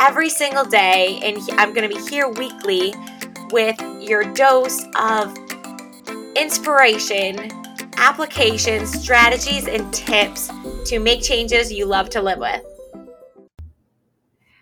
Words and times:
every 0.00 0.28
single 0.28 0.64
day. 0.64 1.20
And 1.22 1.38
I'm 1.58 1.72
going 1.72 1.88
to 1.88 1.94
be 1.94 2.02
here 2.10 2.28
weekly 2.28 2.94
with 3.50 3.80
your 4.00 4.24
dose 4.34 4.82
of 4.98 5.36
inspiration, 6.36 7.50
applications, 7.96 8.92
strategies, 9.02 9.66
and 9.68 9.92
tips 9.92 10.50
to 10.86 10.98
make 10.98 11.22
changes 11.22 11.72
you 11.72 11.86
love 11.86 12.10
to 12.10 12.22
live 12.22 12.38
with. 12.38 12.62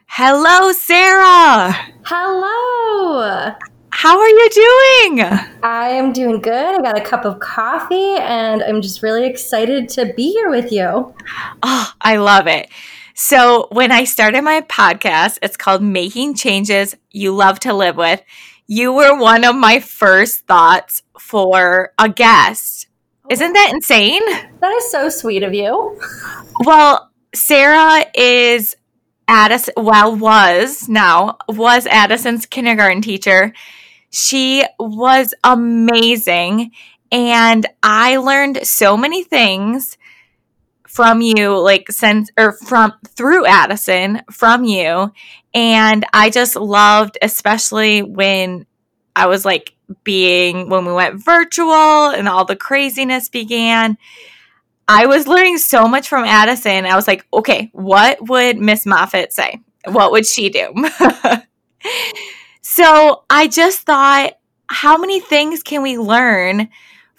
Hello, 0.06 0.70
Sarah. 0.72 1.72
Hello. 2.04 3.52
How 3.90 4.20
are 4.20 4.28
you 4.28 4.48
doing? 4.50 5.22
I 5.62 5.88
am 5.88 6.12
doing 6.12 6.40
good. 6.40 6.78
I 6.78 6.82
got 6.82 6.98
a 6.98 7.00
cup 7.00 7.24
of 7.24 7.40
coffee 7.40 8.16
and 8.18 8.62
I'm 8.62 8.82
just 8.82 9.02
really 9.02 9.24
excited 9.24 9.88
to 9.90 10.12
be 10.12 10.32
here 10.32 10.50
with 10.50 10.70
you. 10.70 11.14
Oh, 11.62 11.92
I 12.00 12.16
love 12.16 12.46
it. 12.46 12.68
So, 13.16 13.68
when 13.70 13.92
I 13.92 14.02
started 14.02 14.42
my 14.42 14.62
podcast, 14.62 15.38
it's 15.40 15.56
called 15.56 15.84
Making 15.84 16.34
Changes 16.34 16.96
You 17.12 17.32
Love 17.32 17.60
to 17.60 17.72
Live 17.72 17.96
With. 17.96 18.20
You 18.66 18.92
were 18.92 19.16
one 19.16 19.44
of 19.44 19.54
my 19.54 19.78
first 19.78 20.48
thoughts 20.48 21.04
for 21.20 21.92
a 21.96 22.08
guest. 22.08 22.88
Isn't 23.30 23.52
that 23.52 23.68
oh. 23.70 23.76
insane? 23.76 24.20
That 24.60 24.72
is 24.72 24.90
so 24.90 25.08
sweet 25.08 25.44
of 25.44 25.54
you. 25.54 25.96
Well, 26.64 27.08
Sarah 27.32 28.04
is 28.16 28.76
Addison, 29.28 29.74
well, 29.76 30.16
was 30.16 30.88
now, 30.88 31.38
was 31.48 31.86
Addison's 31.86 32.46
kindergarten 32.46 33.00
teacher. 33.00 33.52
She 34.10 34.64
was 34.80 35.34
amazing. 35.44 36.72
And 37.12 37.64
I 37.80 38.16
learned 38.16 38.66
so 38.66 38.96
many 38.96 39.22
things 39.22 39.98
from 40.94 41.20
you 41.20 41.58
like 41.58 41.90
since 41.90 42.30
or 42.38 42.52
from 42.52 42.92
through 43.04 43.44
Addison 43.46 44.22
from 44.30 44.62
you. 44.64 45.12
And 45.52 46.06
I 46.12 46.30
just 46.30 46.54
loved 46.54 47.18
especially 47.20 48.02
when 48.02 48.64
I 49.16 49.26
was 49.26 49.44
like 49.44 49.74
being 50.04 50.68
when 50.68 50.86
we 50.86 50.92
went 50.92 51.22
virtual 51.22 52.10
and 52.10 52.28
all 52.28 52.44
the 52.44 52.56
craziness 52.56 53.28
began 53.28 53.98
I 54.86 55.06
was 55.06 55.26
learning 55.26 55.58
so 55.58 55.88
much 55.88 56.08
from 56.08 56.24
Addison. 56.24 56.86
I 56.86 56.94
was 56.94 57.08
like 57.08 57.26
okay 57.32 57.70
what 57.72 58.28
would 58.28 58.58
Miss 58.58 58.86
Moffat 58.86 59.32
say? 59.32 59.60
What 59.86 60.12
would 60.12 60.26
she 60.26 60.48
do? 60.48 60.72
So 62.66 63.24
I 63.28 63.46
just 63.46 63.82
thought 63.82 64.32
how 64.68 64.96
many 64.96 65.20
things 65.20 65.62
can 65.62 65.82
we 65.82 65.96
learn 65.98 66.70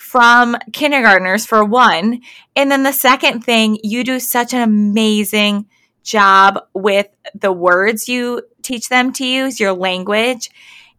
from 0.06 0.56
kindergartners 0.72 1.48
for 1.48 1.66
one. 1.66 2.22
And 2.56 2.70
then 2.70 2.84
the 2.84 2.94
second 2.94 3.42
thing, 3.44 3.80
you 3.84 4.04
do 4.04 4.20
such 4.20 4.54
an 4.54 4.62
amazing 4.62 5.66
job 6.04 6.60
with 6.76 7.08
the 7.34 7.52
words 7.52 8.08
you 8.08 8.44
teach 8.62 8.88
them 8.88 9.12
to 9.14 9.26
use, 9.26 9.60
your 9.60 9.74
language. 9.74 10.52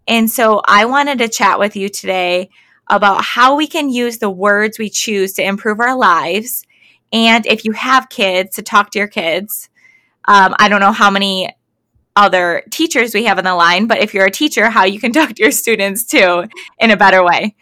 And 0.09 0.29
so 0.29 0.61
I 0.67 0.87
wanted 0.87 1.19
to 1.19 1.29
chat 1.29 1.61
with 1.61 1.77
you 1.77 1.89
today 1.89 2.51
about 2.91 3.23
how 3.23 3.55
we 3.55 3.69
can 3.69 3.91
use 3.91 4.19
the 4.19 4.29
words 4.29 4.77
we 4.77 4.91
choose 4.91 5.35
to 5.35 5.45
improve 5.45 5.79
our 5.79 5.97
lives. 5.97 6.65
And 7.13 7.47
if 7.47 7.65
you 7.65 7.73
have 7.73 8.09
kids, 8.09 8.57
to 8.57 8.63
talk 8.63 8.91
to 8.91 8.99
your 8.99 9.09
kids. 9.09 9.69
Um, 10.27 10.57
I 10.59 10.69
don't 10.69 10.81
know 10.81 10.91
how 10.91 11.13
many 11.13 11.49
other 12.17 12.65
teachers 12.73 13.15
we 13.15 13.25
have 13.25 13.39
on 13.39 13.45
the 13.45 13.55
line, 13.55 13.87
but 13.87 13.99
if 13.99 14.15
you're 14.15 14.27
a 14.27 14.31
teacher, 14.33 14.69
how 14.69 14.85
you 14.85 14.99
can 14.99 15.13
talk 15.15 15.29
to 15.29 15.43
your 15.43 15.53
students 15.53 16.05
too 16.05 16.45
in 16.81 16.91
a 16.91 16.97
better 16.97 17.25
way. 17.25 17.55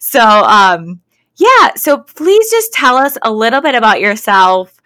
So, 0.00 0.20
um, 0.20 1.00
yeah, 1.36 1.74
so 1.76 1.98
please 1.98 2.50
just 2.50 2.72
tell 2.72 2.96
us 2.96 3.16
a 3.22 3.30
little 3.32 3.60
bit 3.60 3.74
about 3.74 4.00
yourself. 4.00 4.76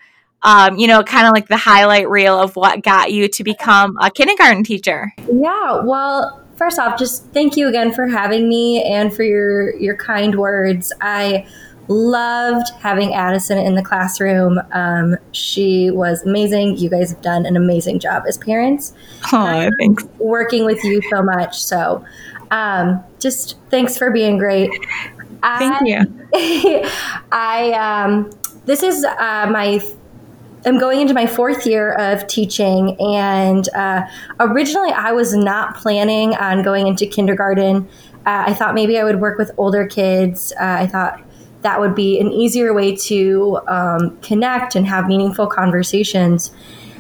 Um, 0.43 0.77
you 0.77 0.87
know, 0.87 1.03
kind 1.03 1.27
of 1.27 1.33
like 1.33 1.49
the 1.49 1.57
highlight 1.57 2.11
reel 2.11 2.39
of 2.39 2.55
what 2.55 2.83
got 2.83 3.11
you 3.11 3.29
to 3.29 3.43
become 3.43 3.97
a 4.03 4.11
kindergarten 4.11 4.63
teacher. 4.63 5.11
Yeah, 5.33 5.81
well, 5.83 6.45
first 6.57 6.79
off, 6.79 6.99
just 6.99 7.25
thank 7.29 7.57
you 7.57 7.69
again 7.69 7.95
for 7.95 8.07
having 8.07 8.47
me 8.49 8.83
and 8.83 9.15
for 9.15 9.23
your 9.23 9.75
your 9.77 9.97
kind 9.97 10.35
words. 10.35 10.93
I 11.01 11.47
loved 11.89 12.71
having 12.81 13.15
Addison 13.15 13.59
in 13.59 13.75
the 13.75 13.83
classroom. 13.83 14.61
Um, 14.73 15.17
she 15.33 15.91
was 15.91 16.23
amazing. 16.23 16.77
You 16.77 16.91
guys 16.91 17.11
have 17.11 17.23
done 17.23 17.47
an 17.47 17.57
amazing 17.57 17.99
job 17.99 18.25
as 18.29 18.39
parents. 18.39 18.93
Oh, 19.33 19.69
thanks. 19.79 20.05
Working 20.19 20.65
with 20.65 20.83
you 20.85 21.01
so 21.11 21.23
much. 21.23 21.63
So, 21.63 22.05
um, 22.55 23.03
just 23.19 23.59
thanks 23.69 23.99
for 23.99 24.11
being 24.13 24.39
great. 24.39 24.71
Thank 25.43 25.75
I, 25.75 25.85
you. 25.85 26.89
I 27.33 27.73
um, 27.73 28.31
this 28.65 28.83
is 28.83 29.05
uh, 29.05 29.49
my 29.51 29.81
I'm 30.65 30.79
going 30.79 31.01
into 31.01 31.15
my 31.15 31.27
fourth 31.27 31.67
year 31.67 31.93
of 31.95 32.27
teaching, 32.29 32.97
and 33.01 33.69
uh, 33.75 34.03
originally 34.39 34.93
I 34.93 35.11
was 35.11 35.35
not 35.35 35.77
planning 35.77 36.37
on 36.37 36.63
going 36.63 36.87
into 36.87 37.07
kindergarten. 37.07 37.89
Uh, 38.25 38.45
I 38.47 38.55
thought 38.55 38.75
maybe 38.75 38.99
I 38.99 39.05
would 39.05 39.21
work 39.21 39.37
with 39.37 39.51
older 39.59 39.87
kids. 39.87 40.53
Uh, 40.53 40.77
I 40.81 40.87
thought 40.87 41.21
that 41.63 41.81
would 41.81 41.95
be 41.95 42.21
an 42.21 42.31
easier 42.31 42.73
way 42.73 42.95
to 42.95 43.59
um, 43.67 44.17
connect 44.21 44.77
and 44.77 44.87
have 44.87 45.09
meaningful 45.09 45.49
conversations. 45.49 46.53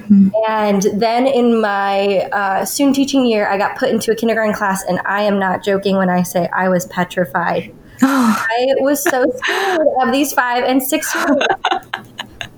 Mm-hmm. 0.04 0.28
And 0.48 0.82
then 1.00 1.26
in 1.26 1.60
my 1.60 2.28
uh, 2.32 2.64
student 2.64 2.96
teaching 2.96 3.26
year, 3.26 3.48
I 3.48 3.56
got 3.56 3.78
put 3.78 3.88
into 3.88 4.10
a 4.10 4.14
kindergarten 4.14 4.54
class, 4.54 4.84
and 4.84 5.00
I 5.04 5.22
am 5.22 5.38
not 5.38 5.64
joking 5.64 5.96
when 5.96 6.10
I 6.10 6.22
say 6.22 6.48
I 6.52 6.68
was 6.68 6.86
petrified. 6.86 7.74
I 8.02 8.74
was 8.80 9.02
so 9.02 9.24
scared 9.36 9.80
of 10.02 10.12
these 10.12 10.32
five 10.32 10.64
and 10.64 10.82
six 10.82 11.14
year 11.14 11.26
olds. 11.28 11.46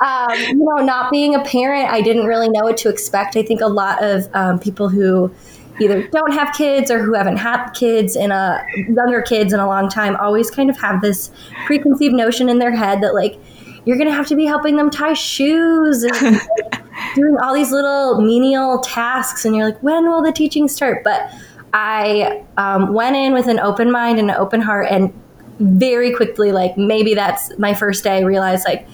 Um, 0.00 0.38
you 0.38 0.56
know, 0.56 0.84
not 0.84 1.10
being 1.10 1.34
a 1.34 1.44
parent, 1.44 1.88
I 1.90 2.02
didn't 2.02 2.26
really 2.26 2.48
know 2.50 2.64
what 2.64 2.76
to 2.78 2.90
expect. 2.90 3.36
I 3.36 3.42
think 3.42 3.60
a 3.60 3.68
lot 3.68 4.02
of 4.02 4.28
um, 4.34 4.58
people 4.58 4.88
who 4.88 5.34
either 5.80 6.06
don't 6.08 6.32
have 6.32 6.54
kids 6.54 6.90
or 6.90 6.98
who 6.98 7.14
haven't 7.14 7.36
had 7.36 7.70
kids 7.70 8.16
in 8.16 8.30
a 8.30 8.64
younger 8.88 9.22
kids 9.22 9.52
in 9.52 9.60
a 9.60 9.66
long 9.66 9.88
time 9.88 10.16
always 10.16 10.50
kind 10.50 10.70
of 10.70 10.78
have 10.78 11.00
this 11.00 11.30
preconceived 11.66 12.14
notion 12.14 12.48
in 12.48 12.58
their 12.58 12.74
head 12.74 13.02
that 13.02 13.14
like 13.14 13.38
you're 13.86 13.96
gonna 13.96 14.12
have 14.12 14.26
to 14.26 14.36
be 14.36 14.44
helping 14.44 14.76
them 14.76 14.90
tie 14.90 15.14
shoes 15.14 16.02
and 16.02 16.40
doing 17.14 17.36
all 17.38 17.54
these 17.54 17.70
little 17.70 18.20
menial 18.20 18.80
tasks 18.80 19.44
and 19.44 19.56
you're 19.56 19.66
like 19.66 19.82
when 19.82 20.06
will 20.06 20.22
the 20.22 20.32
teaching 20.32 20.68
start 20.68 21.02
but 21.02 21.30
i 21.72 22.44
um, 22.58 22.92
went 22.92 23.16
in 23.16 23.32
with 23.32 23.46
an 23.46 23.58
open 23.60 23.90
mind 23.90 24.18
and 24.18 24.30
an 24.30 24.36
open 24.36 24.60
heart 24.60 24.86
and 24.90 25.12
very 25.58 26.14
quickly 26.14 26.52
like 26.52 26.76
maybe 26.76 27.14
that's 27.14 27.56
my 27.58 27.72
first 27.72 28.04
day 28.04 28.22
realized 28.24 28.64
like 28.66 28.86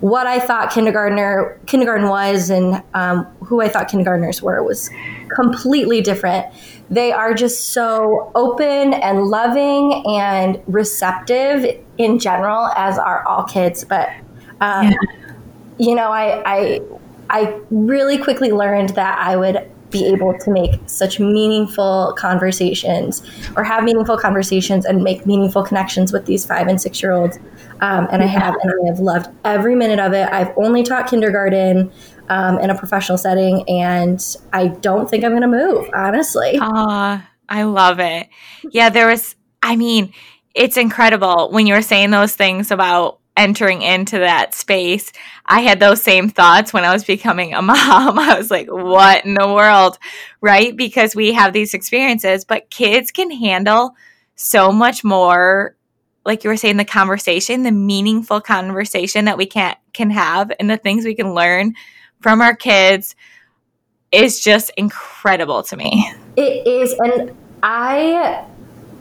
what 0.00 0.26
I 0.26 0.38
thought 0.38 0.70
kindergartner 0.70 1.60
kindergarten 1.66 2.08
was 2.08 2.50
and 2.50 2.82
um, 2.94 3.24
who 3.40 3.60
I 3.60 3.68
thought 3.68 3.88
kindergartners 3.88 4.40
were 4.40 4.62
was 4.62 4.90
completely 5.34 6.00
different. 6.00 6.46
They 6.88 7.12
are 7.12 7.34
just 7.34 7.70
so 7.70 8.30
open 8.34 8.94
and 8.94 9.24
loving 9.24 10.04
and 10.06 10.62
receptive 10.66 11.82
in 11.98 12.18
general, 12.18 12.68
as 12.76 12.98
are 12.98 13.26
all 13.26 13.42
kids. 13.44 13.84
But 13.84 14.08
um, 14.60 14.90
yeah. 14.90 14.98
you 15.78 15.94
know, 15.94 16.10
I, 16.10 16.42
I 16.44 16.80
I 17.30 17.60
really 17.70 18.18
quickly 18.18 18.50
learned 18.50 18.90
that 18.90 19.18
I 19.18 19.36
would 19.36 19.70
be 19.90 20.06
able 20.06 20.38
to 20.38 20.50
make 20.50 20.78
such 20.86 21.18
meaningful 21.18 22.14
conversations 22.18 23.22
or 23.56 23.64
have 23.64 23.84
meaningful 23.84 24.18
conversations 24.18 24.84
and 24.84 25.02
make 25.02 25.24
meaningful 25.26 25.62
connections 25.62 26.12
with 26.12 26.26
these 26.26 26.44
five 26.44 26.66
and 26.68 26.80
six 26.80 27.02
year 27.02 27.12
olds. 27.12 27.38
Um, 27.80 28.08
and 28.10 28.22
I 28.22 28.26
have, 28.26 28.54
and 28.62 28.70
I 28.70 28.88
have 28.88 28.98
loved 28.98 29.30
every 29.44 29.74
minute 29.74 29.98
of 29.98 30.12
it. 30.12 30.28
I've 30.30 30.52
only 30.56 30.82
taught 30.82 31.08
kindergarten 31.08 31.90
um, 32.28 32.58
in 32.58 32.70
a 32.70 32.74
professional 32.76 33.16
setting, 33.16 33.66
and 33.68 34.22
I 34.52 34.68
don't 34.68 35.08
think 35.08 35.24
I'm 35.24 35.30
going 35.30 35.42
to 35.42 35.48
move, 35.48 35.88
honestly. 35.94 36.58
Ah, 36.60 37.26
I 37.48 37.62
love 37.62 38.00
it. 38.00 38.28
Yeah, 38.70 38.90
there 38.90 39.06
was, 39.06 39.36
I 39.62 39.76
mean, 39.76 40.12
it's 40.54 40.76
incredible 40.76 41.50
when 41.50 41.66
you 41.66 41.74
were 41.74 41.82
saying 41.82 42.10
those 42.10 42.34
things 42.34 42.70
about 42.70 43.20
entering 43.38 43.80
into 43.80 44.18
that 44.18 44.54
space. 44.54 45.12
I 45.46 45.60
had 45.60 45.80
those 45.80 46.02
same 46.02 46.28
thoughts 46.28 46.72
when 46.72 46.84
I 46.84 46.92
was 46.92 47.04
becoming 47.04 47.54
a 47.54 47.62
mom. 47.62 48.18
I 48.18 48.36
was 48.36 48.50
like, 48.50 48.68
what 48.68 49.24
in 49.24 49.34
the 49.34 49.48
world? 49.48 49.98
Right? 50.42 50.76
Because 50.76 51.16
we 51.16 51.32
have 51.32 51.54
these 51.54 51.72
experiences, 51.72 52.44
but 52.44 52.68
kids 52.68 53.10
can 53.10 53.30
handle 53.30 53.94
so 54.34 54.70
much 54.70 55.02
more 55.02 55.74
like 56.26 56.44
you 56.44 56.50
were 56.50 56.56
saying 56.56 56.76
the 56.76 56.84
conversation 56.84 57.62
the 57.62 57.72
meaningful 57.72 58.40
conversation 58.40 59.24
that 59.24 59.36
we 59.38 59.46
can't 59.46 59.78
can 59.94 60.10
have 60.10 60.52
and 60.60 60.70
the 60.70 60.76
things 60.76 61.04
we 61.04 61.14
can 61.14 61.32
learn 61.32 61.74
from 62.20 62.40
our 62.40 62.54
kids 62.54 63.16
is 64.12 64.40
just 64.40 64.70
incredible 64.76 65.62
to 65.64 65.76
me. 65.76 66.10
It 66.36 66.66
is. 66.66 66.94
And 66.98 67.36
I, 67.62 68.46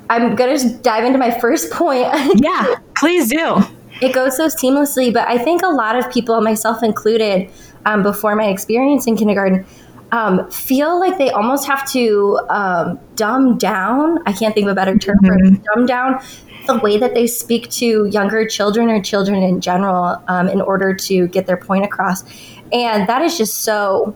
I'm 0.10 0.36
going 0.36 0.58
to 0.58 0.70
dive 0.80 1.06
into 1.06 1.18
my 1.18 1.38
first 1.40 1.72
point. 1.72 2.08
yeah, 2.36 2.76
please 2.96 3.30
do. 3.30 3.62
It 4.02 4.14
goes 4.14 4.38
so 4.38 4.48
seamlessly, 4.48 5.14
but 5.14 5.28
I 5.28 5.38
think 5.38 5.64
a 5.64 5.70
lot 5.70 5.98
of 5.98 6.12
people, 6.12 6.40
myself 6.42 6.84
included, 6.84 7.52
um, 7.86 8.04
before 8.04 8.36
my 8.36 8.46
experience 8.46 9.08
in 9.08 9.16
kindergarten, 9.18 9.66
um, 10.12 10.50
feel 10.52 11.00
like 11.00 11.18
they 11.18 11.32
almost 11.32 11.68
have 11.68 11.90
to 11.92 12.40
um, 12.50 13.00
dumb 13.16 13.58
down. 13.58 14.20
I 14.26 14.34
can't 14.34 14.54
think 14.54 14.66
of 14.66 14.72
a 14.72 14.76
better 14.76 14.98
term 14.98 15.18
mm-hmm. 15.24 15.56
for 15.56 15.62
dumb 15.74 15.86
down 15.86 16.22
the 16.68 16.78
way 16.80 16.98
that 16.98 17.14
they 17.14 17.28
speak 17.28 17.70
to 17.70 18.06
younger 18.06 18.46
children 18.46 18.90
or 18.90 19.02
children 19.02 19.42
in 19.42 19.62
general 19.62 20.22
um, 20.28 20.48
in 20.50 20.62
order 20.62 20.94
to 20.94 21.28
get 21.30 21.48
their 21.48 21.58
point 21.58 21.86
across. 21.86 22.24
And 22.72 23.08
that 23.08 23.22
is 23.22 23.38
just 23.38 23.64
so 23.64 24.16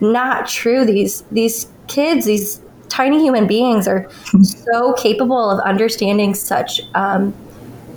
not 0.00 0.48
true. 0.48 0.84
These 0.84 1.22
these 1.30 1.68
kids, 1.86 2.26
these 2.26 2.60
tiny 2.88 3.20
human 3.20 3.46
beings, 3.46 3.88
are 3.88 4.08
so 4.42 4.92
capable 4.94 5.50
of 5.50 5.60
understanding 5.60 6.34
such 6.34 6.80
um, 6.94 7.32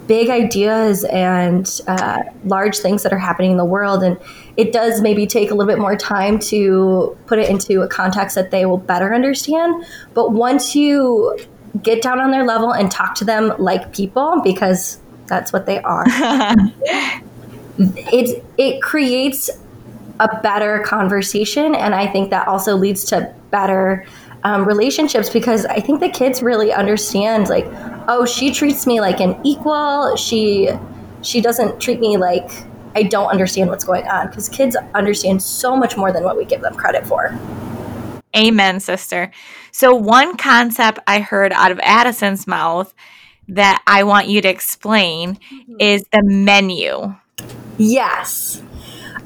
big 0.07 0.29
ideas 0.29 1.03
and 1.05 1.81
uh, 1.87 2.23
large 2.45 2.77
things 2.77 3.03
that 3.03 3.13
are 3.13 3.19
happening 3.19 3.51
in 3.51 3.57
the 3.57 3.65
world. 3.65 4.03
And 4.03 4.17
it 4.55 4.71
does 4.71 5.01
maybe 5.01 5.27
take 5.27 5.51
a 5.51 5.53
little 5.53 5.71
bit 5.71 5.79
more 5.79 5.95
time 5.95 6.39
to 6.39 7.15
put 7.27 7.39
it 7.39 7.49
into 7.49 7.81
a 7.81 7.87
context 7.87 8.35
that 8.35 8.51
they 8.51 8.65
will 8.65 8.77
better 8.77 9.13
understand. 9.13 9.85
But 10.13 10.31
once 10.31 10.75
you 10.75 11.37
get 11.83 12.01
down 12.01 12.19
on 12.19 12.31
their 12.31 12.45
level 12.45 12.73
and 12.73 12.89
talk 12.89 13.15
to 13.15 13.25
them 13.25 13.53
like 13.59 13.93
people, 13.93 14.41
because 14.43 14.99
that's 15.27 15.53
what 15.53 15.65
they 15.65 15.79
are, 15.81 16.05
it, 17.77 18.43
it 18.57 18.81
creates 18.81 19.49
a 20.19 20.39
better 20.41 20.79
conversation. 20.79 21.75
And 21.75 21.93
I 21.93 22.07
think 22.07 22.31
that 22.31 22.47
also 22.47 22.75
leads 22.75 23.03
to 23.05 23.33
better 23.51 24.05
um, 24.43 24.65
relationships 24.65 25.29
because 25.29 25.65
I 25.65 25.79
think 25.79 25.99
the 25.99 26.09
kids 26.09 26.41
really 26.41 26.71
understand 26.73 27.49
like, 27.49 27.65
oh, 28.07 28.25
she 28.25 28.51
treats 28.51 28.87
me 28.87 29.01
like 29.01 29.19
an 29.19 29.39
equal. 29.43 30.15
She 30.15 30.69
she 31.21 31.41
doesn't 31.41 31.79
treat 31.79 31.99
me 31.99 32.17
like 32.17 32.49
I 32.95 33.03
don't 33.03 33.29
understand 33.29 33.69
what's 33.69 33.83
going 33.83 34.07
on 34.07 34.27
because 34.27 34.49
kids 34.49 34.75
understand 34.95 35.41
so 35.41 35.75
much 35.75 35.97
more 35.97 36.11
than 36.11 36.23
what 36.23 36.37
we 36.37 36.45
give 36.45 36.61
them 36.61 36.75
credit 36.75 37.05
for. 37.05 37.37
Amen, 38.35 38.79
sister. 38.79 39.31
So 39.71 39.93
one 39.95 40.37
concept 40.37 40.99
I 41.07 41.19
heard 41.19 41.51
out 41.53 41.71
of 41.71 41.79
Addison's 41.79 42.47
mouth 42.47 42.93
that 43.47 43.81
I 43.87 44.03
want 44.03 44.27
you 44.27 44.41
to 44.41 44.49
explain 44.49 45.35
mm-hmm. 45.35 45.75
is 45.79 46.05
the 46.11 46.21
menu. 46.23 47.15
Yes. 47.77 48.61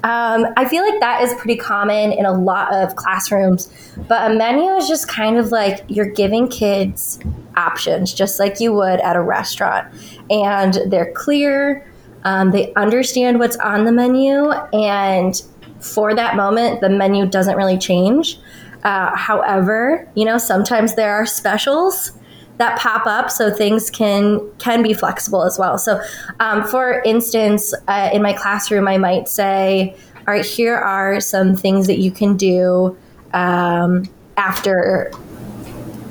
Um, 0.04 0.48
I 0.58 0.66
feel 0.68 0.84
like 0.84 1.00
that 1.00 1.22
is 1.22 1.34
pretty 1.36 1.58
common 1.58 2.12
in 2.12 2.26
a 2.26 2.32
lot 2.32 2.74
of 2.74 2.96
classrooms, 2.96 3.72
but 4.08 4.32
a 4.32 4.36
menu 4.36 4.72
is 4.72 4.88
just 4.88 5.08
kind 5.08 5.38
of 5.38 5.52
like 5.52 5.84
you're 5.88 6.10
giving 6.10 6.48
kids 6.48 7.20
options, 7.56 8.14
just 8.14 8.40
like 8.40 8.60
you 8.60 8.74
would 8.74 9.00
at 9.02 9.16
a 9.16 9.22
restaurant. 9.22 9.88
And 10.32 10.80
they're 10.88 11.12
clear, 11.14 11.88
um, 12.24 12.52
they 12.52 12.74
understand 12.74 13.38
what's 13.38 13.58
on 13.58 13.86
the 13.86 13.92
menu, 13.92 14.52
and 14.74 15.40
for 15.80 16.16
that 16.16 16.36
moment, 16.36 16.82
the 16.82 16.90
menu 16.90 17.28
doesn't 17.28 17.56
really 17.56 17.78
change. 17.78 18.40
Uh, 18.84 19.16
however, 19.16 20.10
you 20.16 20.26
know, 20.26 20.40
sometimes 20.40 20.96
there 20.96 21.14
are 21.14 21.26
specials 21.26 22.14
that 22.62 22.78
pop 22.80 23.08
up 23.08 23.32
so 23.32 23.52
things 23.52 23.90
can 23.90 24.40
can 24.60 24.84
be 24.84 24.94
flexible 24.94 25.44
as 25.44 25.58
well 25.58 25.78
so 25.78 26.00
um, 26.40 26.64
for 26.64 27.02
instance 27.04 27.74
uh, 27.88 28.10
in 28.14 28.22
my 28.22 28.34
classroom 28.34 28.88
i 28.88 28.98
might 28.98 29.28
say 29.28 29.96
all 30.20 30.36
right 30.36 30.46
here 30.46 30.76
are 30.76 31.20
some 31.20 31.56
things 31.56 31.88
that 31.88 31.98
you 31.98 32.12
can 32.12 32.38
do 32.38 32.96
um, 33.34 34.04
after 34.38 35.12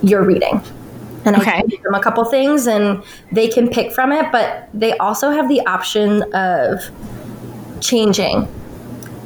your 0.02 0.24
reading 0.24 0.60
and 1.24 1.36
okay. 1.36 1.50
I 1.50 1.62
give 1.62 1.82
them 1.82 1.94
a 1.94 2.02
couple 2.02 2.24
things 2.24 2.66
and 2.66 3.02
they 3.30 3.46
can 3.46 3.68
pick 3.68 3.92
from 3.92 4.10
it, 4.10 4.32
but 4.32 4.70
they 4.72 4.96
also 4.96 5.30
have 5.30 5.50
the 5.50 5.60
option 5.66 6.22
of 6.32 6.80
changing 7.80 8.48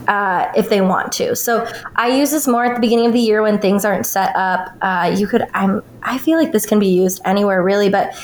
uh, 0.09 0.51
if 0.57 0.69
they 0.69 0.81
want 0.81 1.13
to. 1.13 1.35
So 1.37 1.71
I 1.97 2.09
use 2.09 2.31
this 2.31 2.47
more 2.47 2.65
at 2.65 2.75
the 2.75 2.81
beginning 2.81 3.07
of 3.07 3.13
the 3.13 3.21
year 3.21 3.43
when 3.43 3.59
things 3.59 3.85
aren't 3.85 4.07
set 4.07 4.35
up. 4.37 4.77
Uh, 4.83 5.15
you 5.17 5.27
could, 5.27 5.47
I'm, 5.55 5.83
I 6.03 6.19
feel 6.19 6.39
like 6.39 6.53
this 6.53 6.67
can 6.67 6.79
be 6.79 6.89
used 6.89 7.21
anywhere 7.25 7.63
really, 7.63 7.89
but 7.89 8.15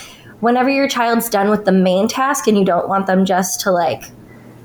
whenever 0.41 0.71
your 0.71 0.89
child's 0.89 1.29
done 1.29 1.51
with 1.51 1.65
the 1.65 1.73
main 1.73 2.09
task 2.09 2.47
and 2.47 2.59
you 2.59 2.65
don't 2.65 2.89
want 2.89 3.07
them 3.07 3.25
just 3.25 3.61
to 3.61 3.71
like 3.71 4.11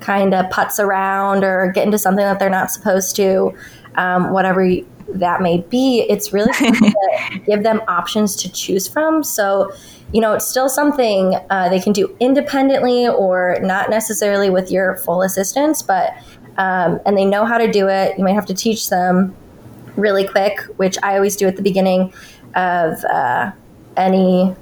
kind 0.00 0.34
of 0.34 0.46
putz 0.46 0.78
around 0.78 1.44
or 1.44 1.72
get 1.72 1.84
into 1.84 1.98
something 1.98 2.24
that 2.24 2.38
they're 2.38 2.50
not 2.50 2.70
supposed 2.70 3.16
to, 3.16 3.54
um, 3.96 4.30
whatever 4.30 4.68
that 5.08 5.40
may 5.40 5.58
be, 5.58 6.04
it's 6.08 6.32
really 6.32 6.52
to 6.52 7.40
give 7.46 7.62
them 7.62 7.80
options 7.88 8.36
to 8.36 8.52
choose 8.52 8.88
from. 8.88 9.22
So, 9.22 9.72
you 10.12 10.20
know, 10.20 10.32
it's 10.32 10.46
still 10.46 10.68
something 10.68 11.36
uh, 11.50 11.68
they 11.68 11.80
can 11.80 11.92
do 11.92 12.14
independently 12.20 13.08
or 13.08 13.58
not 13.62 13.88
necessarily 13.88 14.50
with 14.50 14.70
your 14.70 14.96
full 14.98 15.22
assistance, 15.22 15.82
but 15.82 16.12
um, 16.58 17.00
and 17.04 17.16
they 17.16 17.24
know 17.24 17.44
how 17.44 17.58
to 17.58 17.70
do 17.70 17.88
it. 17.88 18.16
You 18.18 18.24
might 18.24 18.34
have 18.34 18.46
to 18.46 18.54
teach 18.54 18.88
them 18.88 19.34
really 19.96 20.26
quick, 20.26 20.60
which 20.76 20.96
I 21.02 21.16
always 21.16 21.36
do 21.36 21.46
at 21.46 21.56
the 21.56 21.62
beginning 21.62 22.12
of 22.54 23.04
uh, 23.04 23.52
any 23.96 24.54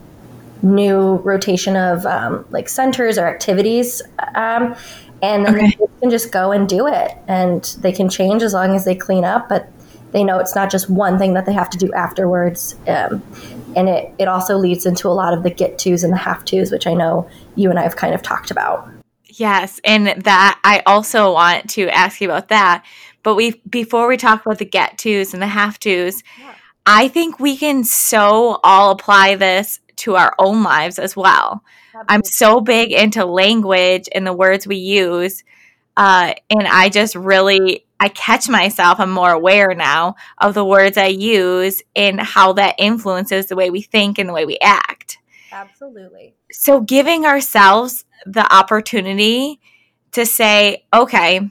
new 0.62 1.16
rotation 1.16 1.76
of 1.76 2.06
um, 2.06 2.44
like 2.50 2.68
centers 2.68 3.18
or 3.18 3.26
activities. 3.26 4.02
Um, 4.34 4.74
and 5.22 5.46
then 5.46 5.56
okay. 5.56 5.76
they 5.78 6.00
can 6.00 6.10
just 6.10 6.32
go 6.32 6.52
and 6.52 6.68
do 6.68 6.86
it 6.86 7.12
and 7.28 7.64
they 7.80 7.92
can 7.92 8.08
change 8.08 8.42
as 8.42 8.52
long 8.52 8.74
as 8.74 8.84
they 8.84 8.94
clean 8.94 9.24
up, 9.24 9.48
but 9.48 9.70
they 10.12 10.22
know 10.22 10.38
it's 10.38 10.54
not 10.54 10.70
just 10.70 10.88
one 10.90 11.18
thing 11.18 11.34
that 11.34 11.46
they 11.46 11.52
have 11.52 11.70
to 11.70 11.78
do 11.78 11.92
afterwards. 11.92 12.76
Um, 12.86 13.22
and 13.74 13.88
it, 13.88 14.12
it 14.18 14.28
also 14.28 14.56
leads 14.56 14.86
into 14.86 15.08
a 15.08 15.10
lot 15.10 15.34
of 15.34 15.42
the 15.42 15.50
get 15.50 15.78
tos 15.78 16.04
and 16.04 16.12
the 16.12 16.16
have 16.16 16.44
tos, 16.44 16.70
which 16.70 16.86
I 16.86 16.94
know 16.94 17.28
you 17.56 17.70
and 17.70 17.78
I 17.78 17.82
have 17.82 17.96
kind 17.96 18.14
of 18.14 18.22
talked 18.22 18.50
about. 18.50 18.88
Yes, 19.38 19.80
and 19.84 20.06
that 20.24 20.60
I 20.62 20.82
also 20.86 21.32
want 21.32 21.70
to 21.70 21.88
ask 21.88 22.20
you 22.20 22.28
about 22.28 22.48
that. 22.48 22.84
But 23.22 23.34
we 23.34 23.62
before 23.68 24.06
we 24.06 24.16
talk 24.16 24.44
about 24.44 24.58
the 24.58 24.64
get 24.64 24.98
tos 24.98 25.32
and 25.32 25.42
the 25.42 25.46
have 25.46 25.78
tos, 25.78 26.22
yeah. 26.38 26.54
I 26.86 27.08
think 27.08 27.40
we 27.40 27.56
can 27.56 27.84
so 27.84 28.60
all 28.62 28.90
apply 28.90 29.36
this 29.36 29.80
to 29.96 30.16
our 30.16 30.34
own 30.38 30.62
lives 30.62 30.98
as 30.98 31.16
well. 31.16 31.64
Absolutely. 31.88 32.14
I'm 32.14 32.24
so 32.24 32.60
big 32.60 32.92
into 32.92 33.24
language 33.24 34.08
and 34.12 34.26
the 34.26 34.32
words 34.32 34.66
we 34.66 34.76
use, 34.76 35.42
uh, 35.96 36.34
and 36.50 36.68
I 36.68 36.88
just 36.88 37.14
really 37.14 37.86
I 37.98 38.08
catch 38.08 38.48
myself. 38.48 39.00
I'm 39.00 39.10
more 39.10 39.32
aware 39.32 39.74
now 39.74 40.16
of 40.38 40.54
the 40.54 40.64
words 40.64 40.96
I 40.96 41.06
use 41.06 41.82
and 41.96 42.20
how 42.20 42.52
that 42.54 42.74
influences 42.78 43.46
the 43.46 43.56
way 43.56 43.70
we 43.70 43.82
think 43.82 44.18
and 44.18 44.28
the 44.28 44.32
way 44.32 44.44
we 44.44 44.58
act. 44.60 45.18
Absolutely. 45.50 46.34
So 46.52 46.80
giving 46.80 47.24
ourselves 47.24 48.03
the 48.26 48.54
opportunity 48.54 49.60
to 50.12 50.24
say, 50.24 50.84
okay, 50.92 51.50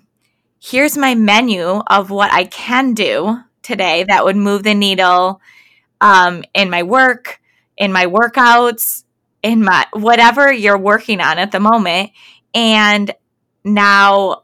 here's 0.60 0.98
my 0.98 1.16
menu 1.16 1.66
of 1.66 2.10
what 2.10 2.32
I 2.32 2.46
can 2.46 2.94
do 2.94 3.38
today 3.62 4.06
that 4.08 4.26
would 4.26 4.36
move 4.36 4.64
the 4.64 4.74
needle 4.74 5.42
um, 6.02 6.44
in 6.54 6.70
my 6.70 6.84
work, 6.84 7.42
in 7.78 7.92
my 7.92 8.06
workouts, 8.06 9.04
in 9.42 9.64
my 9.64 9.86
whatever 9.94 10.52
you're 10.52 10.78
working 10.78 11.22
on 11.22 11.38
at 11.38 11.52
the 11.52 11.60
moment. 11.60 12.12
And 12.54 13.12
now 13.64 14.44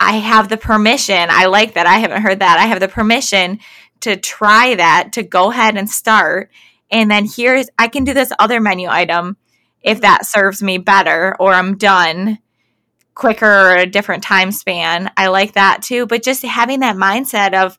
I 0.00 0.14
have 0.14 0.48
the 0.48 0.56
permission. 0.56 1.28
I 1.30 1.46
like 1.46 1.74
that. 1.74 1.86
I 1.86 1.98
haven't 1.98 2.22
heard 2.22 2.40
that. 2.40 2.58
I 2.58 2.66
have 2.66 2.80
the 2.80 2.88
permission 2.88 3.60
to 4.00 4.16
try 4.16 4.74
that, 4.74 5.12
to 5.14 5.22
go 5.22 5.50
ahead 5.50 5.76
and 5.76 5.88
start. 5.88 6.50
And 6.90 7.10
then 7.10 7.26
here's, 7.26 7.68
I 7.78 7.88
can 7.88 8.04
do 8.04 8.12
this 8.12 8.32
other 8.38 8.60
menu 8.60 8.88
item 8.88 9.36
if 9.84 10.00
that 10.00 10.26
serves 10.26 10.62
me 10.62 10.78
better 10.78 11.36
or 11.38 11.52
I'm 11.52 11.76
done 11.76 12.38
quicker 13.14 13.46
or 13.46 13.76
a 13.76 13.86
different 13.86 14.24
time 14.24 14.50
span. 14.50 15.10
I 15.16 15.28
like 15.28 15.52
that 15.52 15.82
too. 15.82 16.06
But 16.06 16.24
just 16.24 16.42
having 16.42 16.80
that 16.80 16.96
mindset 16.96 17.54
of 17.54 17.78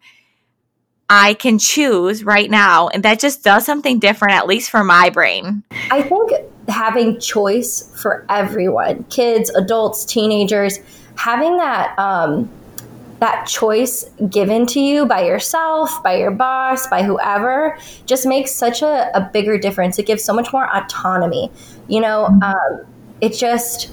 I 1.10 1.36
can 1.36 1.60
choose 1.60 2.24
right 2.24 2.50
now, 2.50 2.88
and 2.88 3.04
that 3.04 3.20
just 3.20 3.44
does 3.44 3.64
something 3.64 4.00
different, 4.00 4.34
at 4.34 4.48
least 4.48 4.72
for 4.72 4.84
my 4.84 5.12
brain. 5.12 5.64
I 5.92 6.02
think 6.02 6.32
having 6.68 7.20
choice 7.20 7.92
for 8.02 8.26
everyone 8.28 9.04
kids, 9.04 9.52
adults, 9.52 10.04
teenagers 10.04 10.80
having 11.16 11.58
that 11.58 11.98
um, 12.00 12.50
that 13.26 13.48
choice 13.48 14.06
given 14.30 14.68
to 14.68 14.80
you 14.80 15.04
by 15.08 15.26
yourself, 15.26 16.04
by 16.04 16.16
your 16.16 16.30
boss, 16.30 16.86
by 16.88 17.02
whoever, 17.02 17.76
just 18.06 18.28
makes 18.28 18.52
such 18.52 18.84
a, 18.84 19.10
a 19.18 19.30
bigger 19.34 19.58
difference. 19.58 19.98
It 19.98 20.06
gives 20.06 20.24
so 20.24 20.32
much 20.32 20.54
more 20.54 20.70
autonomy. 20.76 21.52
You 21.88 22.02
know, 22.02 22.28
mm-hmm. 22.30 22.44
um, 22.44 22.86
it 23.22 23.34
just, 23.34 23.92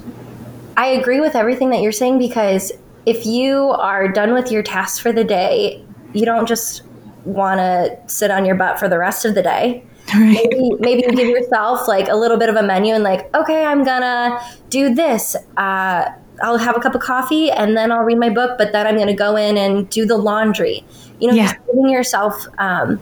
I 0.76 0.88
agree 0.88 1.20
with 1.20 1.34
everything 1.34 1.70
that 1.70 1.80
you're 1.80 1.92
saying 1.92 2.18
because 2.18 2.72
if 3.06 3.24
you 3.24 3.70
are 3.70 4.06
done 4.06 4.34
with 4.34 4.52
your 4.52 4.62
tasks 4.62 4.98
for 4.98 5.12
the 5.12 5.24
day, 5.24 5.82
you 6.12 6.26
don't 6.26 6.46
just 6.46 6.82
want 7.24 7.58
to 7.58 7.98
sit 8.06 8.30
on 8.30 8.44
your 8.44 8.56
butt 8.56 8.78
for 8.78 8.86
the 8.86 8.98
rest 8.98 9.24
of 9.24 9.34
the 9.34 9.42
day. 9.42 9.82
Right. 10.14 10.46
Maybe, 10.50 10.70
maybe 10.80 11.02
you 11.08 11.16
give 11.16 11.28
yourself 11.28 11.88
like 11.88 12.08
a 12.08 12.16
little 12.16 12.36
bit 12.36 12.50
of 12.50 12.56
a 12.56 12.62
menu 12.62 12.92
and 12.92 13.02
like, 13.02 13.34
okay, 13.34 13.64
I'm 13.64 13.82
gonna 13.82 14.38
do 14.68 14.94
this. 14.94 15.36
Uh, 15.56 16.10
I'll 16.42 16.58
have 16.58 16.76
a 16.76 16.80
cup 16.80 16.94
of 16.94 17.00
coffee 17.00 17.50
and 17.50 17.76
then 17.76 17.92
I'll 17.92 18.02
read 18.02 18.18
my 18.18 18.30
book, 18.30 18.58
but 18.58 18.72
then 18.72 18.86
I'm 18.86 18.96
going 18.96 19.06
to 19.08 19.14
go 19.14 19.36
in 19.36 19.56
and 19.56 19.88
do 19.88 20.04
the 20.04 20.16
laundry. 20.16 20.84
You 21.20 21.28
know, 21.28 21.34
Yeah. 21.34 21.44
just 21.52 21.56
giving 21.66 21.88
yourself, 21.88 22.46
um, 22.58 23.00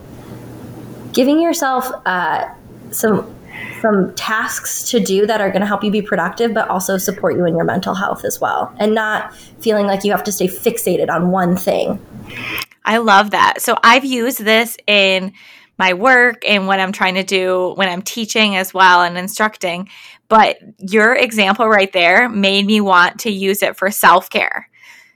giving 1.12 1.40
yourself 1.40 1.90
uh, 2.06 2.48
some 2.90 3.34
some 3.82 4.14
tasks 4.14 4.90
to 4.90 5.00
do 5.00 5.26
that 5.26 5.40
are 5.40 5.48
going 5.48 5.60
to 5.60 5.66
help 5.66 5.82
you 5.82 5.90
be 5.90 6.02
productive, 6.02 6.52
but 6.52 6.68
also 6.68 6.98
support 6.98 7.34
you 7.34 7.46
in 7.46 7.54
your 7.56 7.64
mental 7.64 7.94
health 7.94 8.24
as 8.24 8.40
well, 8.40 8.74
and 8.78 8.94
not 8.94 9.34
feeling 9.60 9.86
like 9.86 10.04
you 10.04 10.12
have 10.12 10.24
to 10.24 10.32
stay 10.32 10.46
fixated 10.46 11.08
on 11.10 11.30
one 11.30 11.56
thing. 11.56 11.98
I 12.84 12.98
love 12.98 13.30
that. 13.30 13.60
So 13.60 13.76
I've 13.82 14.04
used 14.04 14.40
this 14.40 14.76
in 14.86 15.32
my 15.78 15.94
work 15.94 16.42
and 16.46 16.66
what 16.66 16.78
I'm 16.78 16.92
trying 16.92 17.14
to 17.14 17.22
do 17.22 17.72
when 17.76 17.88
I'm 17.88 18.02
teaching 18.02 18.54
as 18.56 18.74
well 18.74 19.02
and 19.02 19.16
instructing. 19.16 19.88
But 20.30 20.58
your 20.78 21.14
example 21.16 21.68
right 21.68 21.92
there 21.92 22.30
made 22.30 22.66
me 22.66 22.80
want 22.80 23.20
to 23.22 23.32
use 23.32 23.62
it 23.62 23.76
for 23.76 23.90
self 23.92 24.30
care. 24.30 24.70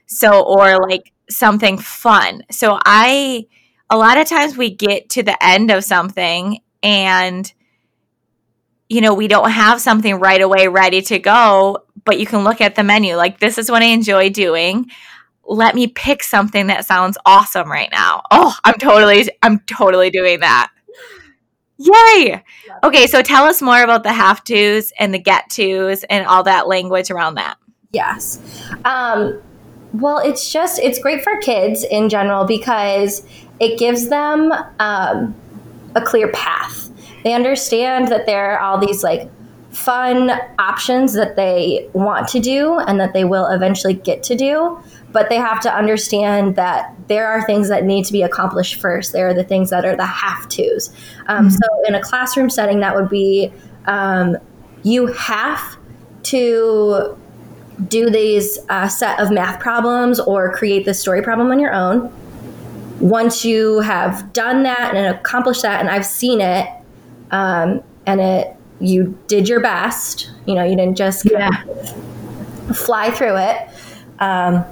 So, 0.07 0.43
or 0.43 0.77
like 0.79 1.13
something 1.31 1.79
fun. 1.79 2.43
So, 2.51 2.79
I, 2.85 3.47
a 3.89 3.97
lot 3.97 4.19
of 4.19 4.27
times 4.27 4.57
we 4.57 4.71
get 4.71 5.09
to 5.11 5.23
the 5.23 5.41
end 5.43 5.71
of 5.71 5.85
something 5.85 6.59
and, 6.83 7.51
you 8.89 9.01
know, 9.01 9.13
we 9.13 9.27
don't 9.27 9.49
have 9.49 9.81
something 9.81 10.19
right 10.19 10.41
away 10.41 10.67
ready 10.67 11.01
to 11.01 11.17
go, 11.19 11.79
but 12.03 12.19
you 12.19 12.25
can 12.25 12.43
look 12.43 12.61
at 12.61 12.75
the 12.75 12.83
menu. 12.83 13.15
Like, 13.15 13.39
this 13.39 13.57
is 13.57 13.69
what 13.71 13.81
I 13.81 13.85
enjoy 13.87 14.29
doing 14.29 14.89
let 15.49 15.75
me 15.75 15.87
pick 15.87 16.23
something 16.23 16.67
that 16.67 16.85
sounds 16.85 17.17
awesome 17.25 17.71
right 17.71 17.89
now. 17.91 18.21
Oh, 18.31 18.55
I'm 18.65 18.75
totally 18.75 19.29
I'm 19.43 19.59
totally 19.61 20.11
doing 20.11 20.41
that. 20.41 20.71
Yay. 21.77 22.43
Okay, 22.83 23.07
so 23.07 23.21
tell 23.21 23.45
us 23.45 23.61
more 23.61 23.83
about 23.83 24.03
the 24.03 24.13
have 24.13 24.43
tos 24.43 24.91
and 24.97 25.13
the 25.13 25.19
get 25.19 25.49
tos 25.49 26.03
and 26.09 26.25
all 26.25 26.43
that 26.43 26.67
language 26.67 27.11
around 27.11 27.35
that. 27.35 27.57
Yes. 27.91 28.39
Um, 28.85 29.41
well, 29.93 30.19
it's 30.19 30.51
just, 30.51 30.79
it's 30.79 30.99
great 30.99 31.23
for 31.23 31.37
kids 31.37 31.83
in 31.83 32.09
general 32.09 32.45
because 32.45 33.25
it 33.59 33.77
gives 33.79 34.09
them 34.09 34.51
um, 34.79 35.35
a 35.95 36.01
clear 36.01 36.31
path. 36.31 36.89
They 37.23 37.33
understand 37.33 38.09
that 38.09 38.25
there 38.25 38.51
are 38.51 38.59
all 38.59 38.77
these 38.77 39.03
like 39.03 39.29
fun 39.75 40.31
options 40.57 41.13
that 41.13 41.35
they 41.35 41.89
want 41.91 42.29
to 42.29 42.39
do 42.39 42.79
and 42.79 42.97
that 42.97 43.11
they 43.11 43.25
will 43.25 43.45
eventually 43.47 43.93
get 43.93 44.23
to 44.23 44.33
do. 44.33 44.79
But 45.11 45.29
they 45.29 45.35
have 45.35 45.59
to 45.61 45.73
understand 45.73 46.55
that 46.55 46.93
there 47.07 47.27
are 47.27 47.45
things 47.45 47.67
that 47.67 47.83
need 47.83 48.05
to 48.05 48.13
be 48.13 48.21
accomplished 48.21 48.75
first. 48.75 49.11
There 49.11 49.27
are 49.27 49.33
the 49.33 49.43
things 49.43 49.69
that 49.71 49.85
are 49.85 49.95
the 49.95 50.05
have 50.05 50.47
tos. 50.47 50.93
Um, 51.27 51.49
So, 51.49 51.67
in 51.87 51.95
a 51.95 52.01
classroom 52.01 52.49
setting, 52.49 52.79
that 52.79 52.95
would 52.95 53.09
be 53.09 53.51
um, 53.85 54.37
you 54.83 55.07
have 55.07 55.77
to 56.23 57.17
do 57.87 58.09
these 58.09 58.57
uh, 58.69 58.87
set 58.87 59.19
of 59.19 59.29
math 59.29 59.59
problems 59.59 60.19
or 60.21 60.53
create 60.53 60.85
this 60.85 61.01
story 61.01 61.21
problem 61.21 61.51
on 61.51 61.59
your 61.59 61.73
own. 61.73 62.13
Once 63.01 63.43
you 63.43 63.81
have 63.81 64.31
done 64.31 64.63
that 64.63 64.95
and 64.95 65.15
accomplished 65.15 65.63
that, 65.63 65.81
and 65.81 65.89
I've 65.89 66.05
seen 66.05 66.39
it, 66.39 66.67
um, 67.31 67.83
and 68.05 68.21
it 68.21 68.54
you 68.79 69.17
did 69.27 69.47
your 69.47 69.59
best. 69.59 70.31
You 70.45 70.55
know, 70.55 70.63
you 70.63 70.75
didn't 70.75 70.97
just 70.97 71.25
of 71.25 72.77
fly 72.77 73.11
through 73.11 73.37
it. 73.37 73.69
Um, 74.19 74.65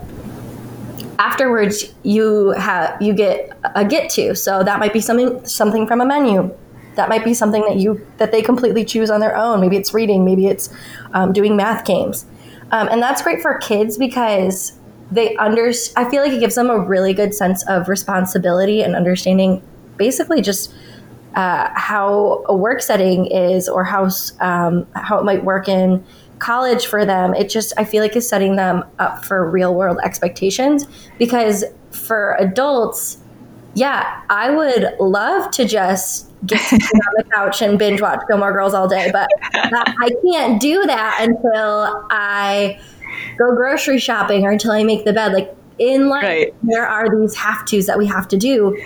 afterwards, 1.19 1.93
you 2.03 2.51
have 2.51 3.01
you 3.01 3.13
get 3.13 3.57
a 3.75 3.85
get 3.85 4.09
to. 4.11 4.35
So 4.35 4.63
that 4.63 4.79
might 4.79 4.93
be 4.93 4.99
something 4.99 5.45
something 5.45 5.87
from 5.87 6.01
a 6.01 6.05
menu. 6.05 6.55
That 6.95 7.09
might 7.09 7.23
be 7.23 7.33
something 7.33 7.61
that 7.61 7.77
you 7.77 8.05
that 8.17 8.31
they 8.31 8.41
completely 8.41 8.85
choose 8.85 9.09
on 9.09 9.19
their 9.19 9.35
own. 9.35 9.61
Maybe 9.61 9.77
it's 9.77 9.93
reading. 9.93 10.25
Maybe 10.25 10.47
it's 10.47 10.69
um, 11.13 11.33
doing 11.33 11.55
math 11.55 11.85
games. 11.85 12.25
Um, 12.71 12.87
and 12.89 13.01
that's 13.01 13.21
great 13.21 13.41
for 13.41 13.57
kids 13.59 13.97
because 13.97 14.73
they 15.11 15.35
under 15.37 15.71
I 15.95 16.09
feel 16.09 16.23
like 16.23 16.33
it 16.33 16.39
gives 16.39 16.55
them 16.55 16.69
a 16.69 16.79
really 16.79 17.13
good 17.13 17.33
sense 17.33 17.65
of 17.67 17.87
responsibility 17.87 18.81
and 18.81 18.95
understanding 18.95 19.61
basically 19.97 20.41
just 20.41 20.73
uh, 21.35 21.69
how 21.73 22.43
a 22.47 22.55
work 22.55 22.81
setting 22.81 23.25
is 23.27 23.67
or 23.67 23.83
how 23.83 24.09
um, 24.39 24.85
how 24.95 25.17
it 25.19 25.23
might 25.25 25.43
work 25.43 25.67
in 25.67 26.03
college 26.39 26.85
for 26.85 27.05
them. 27.05 27.33
It 27.33 27.49
just 27.49 27.73
I 27.77 27.85
feel 27.85 28.01
like 28.03 28.15
is 28.15 28.27
setting 28.27 28.55
them 28.55 28.83
up 28.99 29.23
for 29.25 29.49
real 29.49 29.73
world 29.75 29.97
expectations 30.03 30.85
because 31.17 31.63
for 31.91 32.35
adults, 32.39 33.17
yeah, 33.75 34.21
I 34.29 34.51
would 34.51 34.93
love 34.99 35.49
to 35.51 35.65
just 35.65 36.29
get 36.45 36.59
on 36.73 36.79
the 37.17 37.23
couch 37.33 37.61
and 37.61 37.79
binge 37.79 38.01
watch 38.01 38.19
Gilmore 38.29 38.51
Girls 38.51 38.73
all 38.73 38.87
day, 38.87 39.09
but 39.11 39.27
that, 39.53 39.95
I 40.01 40.11
can't 40.31 40.61
do 40.61 40.83
that 40.85 41.19
until 41.21 42.05
I 42.11 42.79
go 43.37 43.55
grocery 43.55 43.97
shopping 43.99 44.43
or 44.43 44.51
until 44.51 44.71
I 44.71 44.83
make 44.83 45.05
the 45.05 45.13
bed. 45.13 45.33
Like 45.33 45.55
in 45.79 46.09
life, 46.09 46.23
Right. 46.23 46.53
there 46.63 46.85
are 46.87 47.07
these 47.19 47.35
have 47.35 47.65
tos 47.65 47.85
that 47.87 47.97
we 47.97 48.05
have 48.05 48.27
to 48.27 48.37
do. 48.37 48.77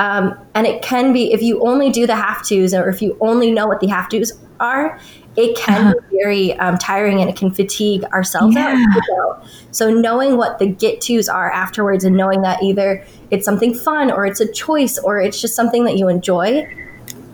Um, 0.00 0.34
and 0.54 0.66
it 0.66 0.80
can 0.80 1.12
be 1.12 1.30
if 1.30 1.42
you 1.42 1.60
only 1.60 1.90
do 1.90 2.06
the 2.06 2.16
have 2.16 2.42
tos 2.42 2.72
or 2.72 2.88
if 2.88 3.02
you 3.02 3.18
only 3.20 3.50
know 3.50 3.66
what 3.66 3.80
the 3.80 3.88
have 3.88 4.08
tos 4.08 4.32
are, 4.58 4.98
it 5.36 5.54
can 5.58 5.92
be 5.92 6.16
very 6.16 6.54
um, 6.54 6.78
tiring 6.78 7.20
and 7.20 7.28
it 7.28 7.36
can 7.36 7.50
fatigue 7.50 8.04
ourselves 8.04 8.56
out. 8.56 8.78
Yeah. 8.78 8.84
go. 9.08 9.42
So 9.72 9.92
knowing 9.92 10.38
what 10.38 10.58
the 10.58 10.66
get 10.66 11.02
tos 11.02 11.28
are 11.28 11.52
afterwards 11.52 12.04
and 12.04 12.16
knowing 12.16 12.40
that 12.40 12.62
either 12.62 13.04
it's 13.30 13.44
something 13.44 13.74
fun 13.74 14.10
or 14.10 14.24
it's 14.24 14.40
a 14.40 14.50
choice 14.50 14.96
or 14.98 15.20
it's 15.20 15.38
just 15.38 15.54
something 15.54 15.84
that 15.84 15.98
you 15.98 16.08
enjoy 16.08 16.66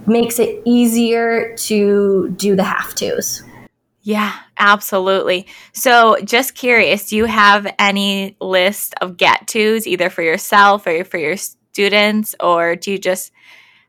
makes 0.09 0.41
it 0.41 0.61
easier 0.65 1.55
to 1.59 2.31
do 2.31 2.57
the 2.57 2.65
have 2.65 2.97
tos. 2.97 3.45
Yeah, 4.03 4.33
absolutely. 4.59 5.47
So, 5.73 6.17
just 6.25 6.57
curious, 6.57 7.09
do 7.09 7.17
you 7.17 7.25
have 7.27 7.73
any 7.79 8.37
list 8.41 8.95
of 9.01 9.17
get 9.17 9.47
tos 9.47 9.87
either 9.87 10.11
for 10.11 10.23
yourself 10.23 10.85
or 10.87 11.05
for 11.05 11.19
your 11.19 11.37
students, 11.77 12.35
or 12.41 12.75
do 12.75 12.91
you 12.91 12.99
just 12.99 13.33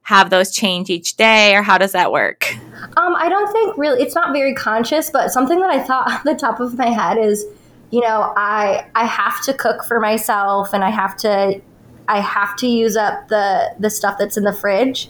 have 0.04 0.30
those 0.30 0.52
change 0.52 0.90
each 0.90 1.16
day, 1.16 1.56
or 1.56 1.62
how 1.62 1.78
does 1.78 1.94
that 1.94 2.12
work? 2.12 2.54
Um, 2.98 3.16
I 3.16 3.30
don't 3.30 3.50
think 3.54 3.78
really 3.78 4.02
it's 4.02 4.14
not 4.14 4.34
very 4.34 4.54
conscious, 4.54 5.10
but 5.10 5.32
something 5.32 5.58
that 5.62 5.70
I 5.70 5.82
thought 5.82 6.12
on 6.12 6.22
the 6.26 6.36
top 6.36 6.60
of 6.60 6.78
my 6.78 6.90
head 6.90 7.18
is, 7.18 7.46
you 7.92 8.02
know, 8.02 8.34
I 8.36 8.86
I 8.94 9.06
have 9.06 9.42
to 9.44 9.54
cook 9.54 9.86
for 9.86 10.02
myself 10.02 10.74
and 10.74 10.84
I 10.84 10.90
have 10.90 11.16
to 11.18 11.62
I 12.10 12.20
have 12.20 12.58
to 12.58 12.68
use 12.68 12.98
up 12.98 13.30
the 13.30 13.74
the 13.80 13.90
stuff 13.90 14.18
that's 14.20 14.36
in 14.36 14.44
the 14.44 14.54
fridge. 14.54 15.10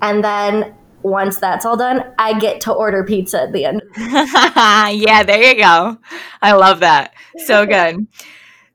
And 0.00 0.22
then 0.22 0.74
once 1.02 1.38
that's 1.38 1.66
all 1.66 1.76
done, 1.76 2.04
I 2.18 2.38
get 2.38 2.60
to 2.62 2.72
order 2.72 3.02
pizza 3.02 3.42
at 3.42 3.52
the 3.52 3.64
end. 3.64 3.82
yeah, 3.96 5.24
there 5.24 5.42
you 5.42 5.56
go. 5.56 5.98
I 6.40 6.52
love 6.52 6.80
that. 6.80 7.14
So 7.46 7.66
good. 7.76 8.06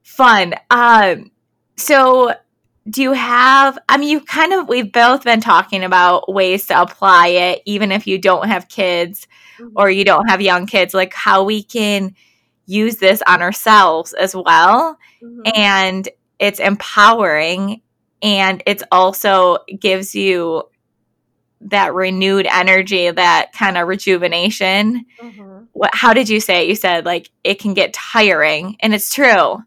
Fun. 0.03 0.55
Um, 0.69 1.31
so 1.77 2.33
do 2.89 3.01
you 3.01 3.11
have 3.13 3.77
I 3.89 3.97
mean 3.97 4.09
you 4.09 4.21
kind 4.21 4.53
of 4.53 4.69
we've 4.69 4.91
both 4.91 5.23
been 5.23 5.41
talking 5.41 5.83
about 5.83 6.31
ways 6.31 6.67
to 6.67 6.81
apply 6.81 7.27
it 7.27 7.61
even 7.65 7.91
if 7.91 8.07
you 8.07 8.17
don't 8.17 8.47
have 8.47 8.69
kids 8.69 9.27
mm-hmm. 9.59 9.73
or 9.75 9.89
you 9.89 10.05
don't 10.05 10.29
have 10.29 10.41
young 10.41 10.65
kids, 10.65 10.93
like 10.93 11.13
how 11.13 11.43
we 11.43 11.63
can 11.63 12.15
use 12.65 12.97
this 12.97 13.21
on 13.27 13.41
ourselves 13.41 14.13
as 14.13 14.35
well. 14.35 14.97
Mm-hmm. 15.21 15.41
And 15.55 16.09
it's 16.39 16.59
empowering 16.59 17.81
and 18.21 18.63
it's 18.65 18.83
also 18.91 19.59
gives 19.79 20.15
you 20.15 20.63
that 21.61 21.93
renewed 21.93 22.47
energy, 22.51 23.09
that 23.09 23.51
kind 23.53 23.77
of 23.77 23.87
rejuvenation. 23.87 25.05
Mm-hmm. 25.19 25.63
What 25.73 25.91
how 25.93 26.13
did 26.13 26.29
you 26.29 26.39
say 26.39 26.63
it? 26.63 26.69
You 26.69 26.75
said 26.75 27.05
like 27.05 27.29
it 27.43 27.59
can 27.59 27.73
get 27.73 27.93
tiring 27.93 28.77
and 28.79 28.93
it's 28.93 29.13
true. 29.13 29.57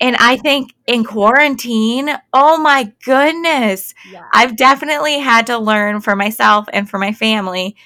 And 0.00 0.16
I 0.16 0.36
think 0.36 0.74
in 0.86 1.04
quarantine, 1.04 2.10
oh 2.32 2.58
my 2.58 2.92
goodness, 3.04 3.94
Yeah. 4.10 4.22
I've 4.32 4.56
definitely 4.56 5.18
had 5.18 5.46
to 5.46 5.58
learn 5.58 6.00
for 6.00 6.14
myself 6.14 6.66
and 6.72 6.88
for 6.88 6.98
my 6.98 7.12
family 7.12 7.76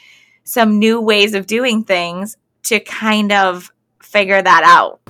some 0.44 0.78
new 0.78 1.00
ways 1.00 1.34
of 1.34 1.46
doing 1.46 1.84
things 1.84 2.36
to 2.64 2.80
kind 2.80 3.30
of 3.30 3.70
figure 4.02 4.42
that 4.42 4.62
out. 4.64 5.00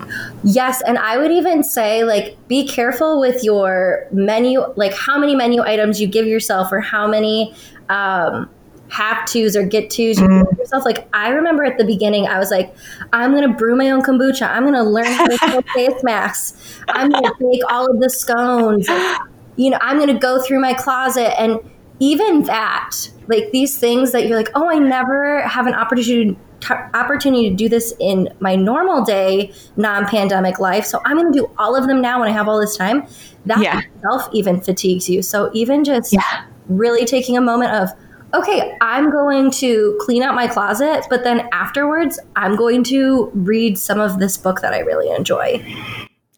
Yes, 0.45 0.83
and 0.83 0.99
I 0.99 1.16
would 1.16 1.30
even 1.33 1.64
say 1.64 2.04
like 2.04 2.37
be 2.49 2.66
careful 2.66 3.19
with 3.19 3.42
your 3.42 4.07
menu, 4.12 4.62
like 4.76 4.92
how 4.92 5.19
many 5.19 5.35
menu 5.35 5.62
items 5.62 6.00
you 6.00 6.07
give 6.07 6.26
yourself 6.26 6.71
or 6.71 6.80
how 6.80 7.07
many 7.07 7.54
um 7.88 8.50
have 8.90 9.25
tos 9.26 9.56
or 9.56 9.64
get 9.64 9.90
tos 9.90 10.18
give 10.18 10.28
mm. 10.28 10.59
yourself. 10.59 10.85
Like 10.85 11.09
I 11.12 11.30
remember 11.30 11.64
at 11.64 11.78
the 11.78 11.85
beginning 11.85 12.26
I 12.26 12.38
was 12.38 12.50
like, 12.50 12.75
I'm 13.12 13.32
gonna 13.32 13.54
brew 13.54 13.76
my 13.76 13.90
own 13.90 14.02
kombucha. 14.02 14.49
I'm 14.49 14.64
gonna 14.64 14.85
learn 14.85 15.06
how 15.06 15.26
to 15.26 15.62
face 15.75 16.02
masks. 16.02 16.54
I'm 16.88 17.11
gonna 17.11 17.32
make 17.40 17.62
all 17.70 17.87
of 17.90 18.00
the 18.00 18.11
scones. 18.11 18.88
Like, 18.88 19.18
you 19.56 19.70
know, 19.70 19.78
I'm 19.80 19.99
gonna 19.99 20.18
go 20.18 20.40
through 20.42 20.61
my 20.61 20.75
closet 20.75 21.38
and 21.40 21.59
even 22.00 22.44
that, 22.44 22.97
like 23.26 23.50
these 23.52 23.78
things 23.78 24.12
that 24.12 24.26
you're 24.26 24.37
like, 24.37 24.50
oh, 24.54 24.68
I 24.70 24.78
never 24.78 25.42
have 25.42 25.66
an 25.66 25.75
opportunity 25.75 26.37
t- 26.61 26.75
opportunity 26.94 27.50
to 27.50 27.56
do 27.56 27.68
this 27.68 27.92
in 27.99 28.28
my 28.40 28.54
normal 28.54 29.04
day, 29.04 29.52
non-pandemic 29.76 30.59
life. 30.59 30.85
So 30.85 31.00
I'm 31.04 31.16
going 31.16 31.32
to 31.32 31.38
do 31.38 31.50
all 31.59 31.75
of 31.75 31.87
them 31.87 32.00
now 32.00 32.20
when 32.20 32.28
I 32.28 32.32
have 32.32 32.49
all 32.49 32.61
this 32.61 32.76
time. 32.76 33.06
That 33.47 33.61
Yeah. 33.62 33.80
itself 33.80 34.28
even 34.32 34.61
fatigues 34.61 35.09
you. 35.09 35.23
So 35.23 35.50
even 35.54 35.85
just 35.85 36.12
Yeah. 36.12 36.20
really 36.68 37.04
taking 37.04 37.37
a 37.37 37.40
moment 37.40 37.73
of, 37.73 37.90
okay, 38.34 38.76
I'm 38.80 39.10
going 39.10 39.50
to 39.52 39.99
clean 40.00 40.22
out 40.22 40.34
my 40.34 40.46
closet, 40.46 41.06
but 41.10 41.25
then 41.25 41.49
afterwards, 41.52 42.18
I'm 42.37 42.56
going 42.56 42.84
to 42.84 43.30
read 43.34 43.78
some 43.78 44.00
of 44.00 44.18
this 44.18 44.37
book 44.37 44.60
that 44.60 44.72
I 44.72 44.80
really 44.80 45.14
enjoy. 45.14 45.64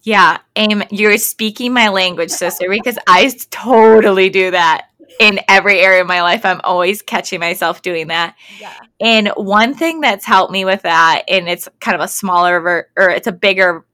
Yeah, 0.02 0.38
Aim, 0.56 0.82
you're 0.90 1.16
speaking 1.18 1.72
my 1.72 1.88
language, 1.88 2.30
sister, 2.30 2.66
because 2.68 2.98
I 3.06 3.32
totally 3.50 4.30
do 4.30 4.50
that 4.50 4.88
in 5.20 5.40
every 5.48 5.78
area 5.80 6.00
of 6.00 6.08
my 6.08 6.22
life. 6.22 6.44
I'm 6.44 6.60
always 6.64 7.02
catching 7.02 7.40
myself 7.40 7.82
doing 7.82 8.08
that. 8.08 8.34
Yeah. 8.58 8.74
And 9.00 9.28
one 9.36 9.74
thing 9.74 10.00
that's 10.00 10.24
helped 10.24 10.52
me 10.52 10.64
with 10.64 10.82
that, 10.82 11.24
and 11.28 11.48
it's 11.48 11.68
kind 11.80 11.94
of 11.94 12.00
a 12.00 12.08
smaller 12.08 12.60
ver- 12.60 12.88
or 12.96 13.10
it's 13.10 13.26
a 13.26 13.32
bigger 13.32 13.84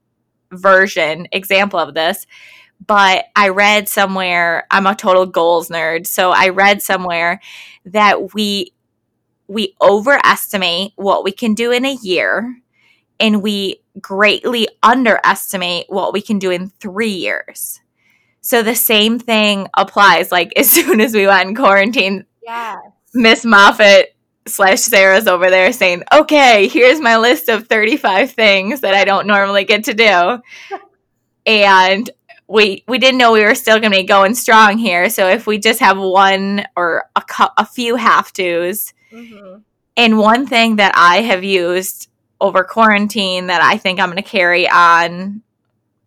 version 0.51 1.29
example 1.33 1.79
of 1.79 1.95
this, 1.95 2.27
but 2.87 3.27
I 3.37 3.49
read 3.49 3.89
somewhere, 3.89 4.67
I'm 4.71 4.87
a 4.87 4.95
total 4.95 5.27
goals 5.27 5.69
nerd. 5.69 6.07
So 6.07 6.31
I 6.31 6.49
read 6.49 6.83
somewhere 6.83 7.41
that 7.87 8.35
we 8.35 8.73
we 9.51 9.75
overestimate 9.81 10.93
what 10.97 11.25
we 11.25 11.33
can 11.33 11.55
do 11.55 11.73
in 11.73 11.87
a 11.87 11.95
year 12.03 12.61
and 13.19 13.43
we 13.43 13.81
greatly 13.99 14.69
underestimate 14.83 15.87
what 15.89 16.13
we 16.13 16.21
can 16.21 16.39
do 16.39 16.51
in 16.51 16.69
3 16.69 17.09
years. 17.09 17.81
So 18.43 18.63
the 18.63 18.75
same 18.75 19.19
thing 19.19 19.69
applies. 19.75 20.31
Like 20.31 20.53
as 20.57 20.71
soon 20.71 21.01
as 21.01 21.15
we 21.15 21.27
went 21.27 21.49
in 21.49 21.55
quarantine, 21.55 22.25
yeah, 22.43 22.77
Miss 23.15 23.45
Moffat 23.45 24.15
slash 24.47 24.81
Sarah's 24.81 25.27
over 25.27 25.51
there 25.51 25.73
saying, 25.73 26.05
"Okay, 26.13 26.69
here's 26.69 27.01
my 27.01 27.19
list 27.19 27.49
of 27.49 27.69
35 27.69 28.33
things 28.33 28.81
that 28.81 28.95
I 28.95 29.05
don't 29.05 29.27
normally 29.27 29.65
get 29.65 29.85
to 29.85 29.95
do," 29.95 30.41
and 31.47 32.11
we 32.49 32.83
we 32.89 32.99
didn't 32.99 33.19
know 33.19 33.33
we 33.33 33.45
were 33.45 33.55
still 33.55 33.79
going 33.79 33.93
to 33.93 33.99
be 33.99 34.05
going 34.05 34.35
strong 34.35 34.79
here. 34.79 35.11
So 35.11 35.29
if 35.29 35.47
we 35.47 35.59
just 35.59 35.81
have 35.81 35.99
one 35.99 36.65
or 36.75 37.05
a, 37.15 37.21
cu- 37.21 37.55
a 37.57 37.67
few 37.67 37.97
have 37.97 38.33
tos, 38.33 38.95
mm-hmm. 39.13 39.59
and 39.97 40.19
one 40.19 40.47
thing 40.47 40.77
that 40.77 40.93
I 40.97 41.21
have 41.21 41.45
used 41.45 42.09
over 42.41 42.65
quarantine 42.65 43.49
that 43.49 43.63
I 43.63 43.77
think 43.77 44.01
I'm 44.01 44.09
going 44.09 44.23
to 44.23 44.29
carry 44.29 44.69
on, 44.69 45.43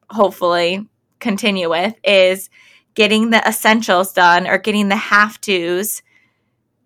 hopefully 0.09 0.87
continue 1.19 1.69
with, 1.69 1.93
is 2.03 2.49
getting 2.95 3.29
the 3.29 3.47
essentials 3.47 4.11
done 4.11 4.47
or 4.47 4.57
getting 4.57 4.89
the 4.89 4.95
have 4.95 5.39
tos 5.39 6.01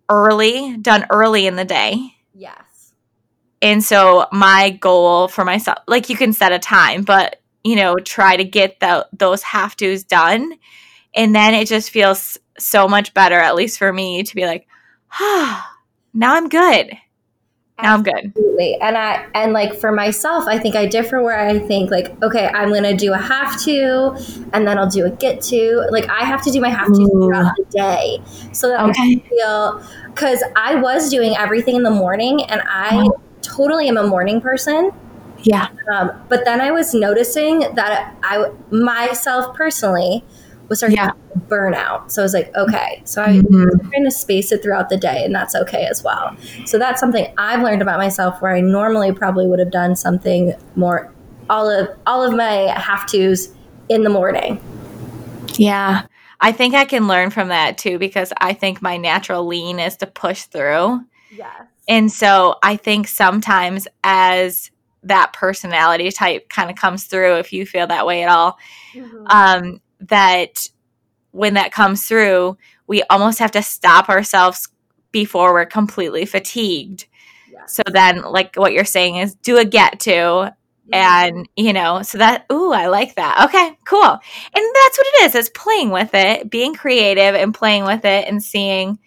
early, 0.09 0.75
done 0.77 1.05
early 1.09 1.47
in 1.47 1.55
the 1.55 1.65
day. 1.65 2.15
Yes. 2.33 2.93
And 3.61 3.83
so 3.83 4.27
my 4.31 4.71
goal 4.71 5.29
for 5.29 5.45
myself, 5.45 5.79
like 5.87 6.09
you 6.09 6.17
can 6.17 6.33
set 6.33 6.51
a 6.51 6.59
time, 6.59 7.03
but 7.03 7.41
you 7.65 7.75
know, 7.75 7.95
try 7.95 8.37
to 8.37 8.43
get 8.43 8.79
the, 8.79 9.07
those 9.11 9.41
have 9.41 9.75
tos 9.75 10.03
done. 10.03 10.53
And 11.15 11.35
then 11.35 11.55
it 11.55 11.67
just 11.67 11.89
feels 11.89 12.37
so 12.59 12.87
much 12.87 13.13
better, 13.13 13.35
at 13.35 13.55
least 13.55 13.79
for 13.79 13.91
me, 13.91 14.21
to 14.21 14.35
be 14.35 14.45
like, 14.45 14.67
ah, 15.13 15.75
now 16.13 16.35
I'm 16.35 16.47
good. 16.47 16.91
Now 17.81 17.95
I'm 17.95 18.03
good. 18.03 18.27
Absolutely. 18.27 18.75
And 18.75 18.97
I 18.97 19.27
and 19.33 19.51
like 19.51 19.73
for 19.73 19.91
myself, 19.91 20.45
I 20.47 20.57
think 20.59 20.75
I 20.75 20.85
differ 20.85 21.21
where 21.21 21.37
I 21.37 21.59
think 21.59 21.91
like, 21.91 22.21
okay, 22.23 22.47
I'm 22.47 22.71
gonna 22.71 22.95
do 22.95 23.11
a 23.11 23.17
have 23.17 23.61
to 23.63 24.15
and 24.53 24.65
then 24.65 24.77
I'll 24.77 24.89
do 24.89 25.05
a 25.05 25.09
get 25.09 25.41
to. 25.43 25.85
Like 25.89 26.07
I 26.07 26.23
have 26.23 26.41
to 26.43 26.51
do 26.51 26.61
my 26.61 26.69
have 26.69 26.87
to 26.87 27.09
throughout 27.09 27.53
the 27.57 27.65
day. 27.71 28.21
So 28.53 28.69
that 28.69 28.79
okay. 28.91 29.21
I 29.25 29.29
feel 29.29 29.83
because 30.13 30.41
I 30.55 30.75
was 30.75 31.09
doing 31.09 31.35
everything 31.35 31.75
in 31.75 31.83
the 31.83 31.91
morning 31.91 32.43
and 32.43 32.61
I 32.65 33.09
totally 33.41 33.89
am 33.89 33.97
a 33.97 34.07
morning 34.07 34.39
person. 34.39 34.91
Yeah. 35.45 35.69
Um, 35.93 36.11
but 36.27 36.43
then 36.43 36.59
I 36.59 36.71
was 36.71 36.93
noticing 36.93 37.59
that 37.75 38.15
I 38.23 38.51
myself 38.71 39.55
personally 39.55 40.23
was 40.69 40.79
starting 40.79 40.97
yeah. 40.97 41.11
to 41.11 41.39
burn 41.47 41.75
out. 41.75 42.11
So 42.11 42.21
I 42.21 42.25
was 42.25 42.33
like, 42.33 42.53
okay. 42.55 43.03
So 43.05 43.21
I'm 43.21 43.43
mm-hmm. 43.43 43.89
trying 43.89 44.03
to 44.03 44.11
space 44.11 44.51
it 44.51 44.63
throughout 44.63 44.89
the 44.89 44.97
day, 44.97 45.23
and 45.23 45.33
that's 45.33 45.55
okay 45.55 45.85
as 45.85 46.03
well. 46.03 46.35
So 46.65 46.79
that's 46.79 46.99
something 46.99 47.31
I've 47.37 47.61
learned 47.61 47.83
about 47.83 47.99
myself 47.99 48.41
where 48.41 48.55
I 48.55 48.61
normally 48.61 49.11
probably 49.11 49.47
would 49.47 49.59
have 49.59 49.71
done 49.71 49.95
something 49.95 50.53
more 50.75 51.11
all 51.49 51.69
of 51.69 51.89
all 52.07 52.23
of 52.23 52.35
my 52.35 52.73
have 52.79 53.05
tos 53.05 53.49
in 53.89 54.03
the 54.03 54.09
morning. 54.09 54.59
Yeah. 55.57 56.07
I 56.41 56.51
think 56.51 56.73
I 56.75 56.85
can 56.85 57.07
learn 57.07 57.29
from 57.29 57.47
that 57.49 57.77
too 57.77 57.97
because 57.97 58.33
I 58.37 58.53
think 58.53 58.81
my 58.81 58.97
natural 58.97 59.45
lean 59.45 59.79
is 59.79 59.95
to 59.97 60.07
push 60.07 60.43
through. 60.43 61.01
Yes. 61.31 61.67
And 61.87 62.11
so 62.11 62.57
I 62.63 62.77
think 62.77 63.07
sometimes 63.07 63.87
as 64.03 64.71
that 65.05 65.33
personality 65.33 66.11
type 66.11 66.49
kind 66.49 66.69
of 66.69 66.75
comes 66.75 67.05
through 67.05 67.37
if 67.37 67.53
you 67.53 67.65
feel 67.65 67.87
that 67.87 68.05
way 68.05 68.23
at 68.23 68.29
all 68.29 68.57
mm-hmm. 68.93 69.25
um, 69.27 69.81
that 70.01 70.67
when 71.31 71.53
that 71.53 71.71
comes 71.71 72.05
through 72.05 72.57
we 72.87 73.03
almost 73.03 73.39
have 73.39 73.51
to 73.51 73.61
stop 73.61 74.09
ourselves 74.09 74.67
before 75.11 75.53
we're 75.53 75.65
completely 75.65 76.25
fatigued 76.25 77.05
yeah. 77.51 77.65
so 77.67 77.83
then 77.91 78.21
like 78.21 78.55
what 78.55 78.73
you're 78.73 78.83
saying 78.83 79.15
is 79.17 79.35
do 79.35 79.57
a 79.57 79.65
get 79.65 79.99
to 79.99 80.09
mm-hmm. 80.11 80.93
and 80.93 81.47
you 81.55 81.71
know 81.71 82.01
so 82.01 82.17
that 82.17 82.45
ooh 82.51 82.73
i 82.73 82.87
like 82.87 83.15
that 83.15 83.45
okay 83.47 83.77
cool 83.85 84.01
and 84.01 84.75
that's 84.75 84.97
what 84.97 85.07
it 85.07 85.25
is 85.25 85.35
it's 85.35 85.49
playing 85.49 85.91
with 85.91 86.09
it 86.13 86.49
being 86.49 86.73
creative 86.73 87.35
and 87.35 87.53
playing 87.53 87.85
with 87.85 88.03
it 88.05 88.27
and 88.27 88.41
seeing 88.41 88.97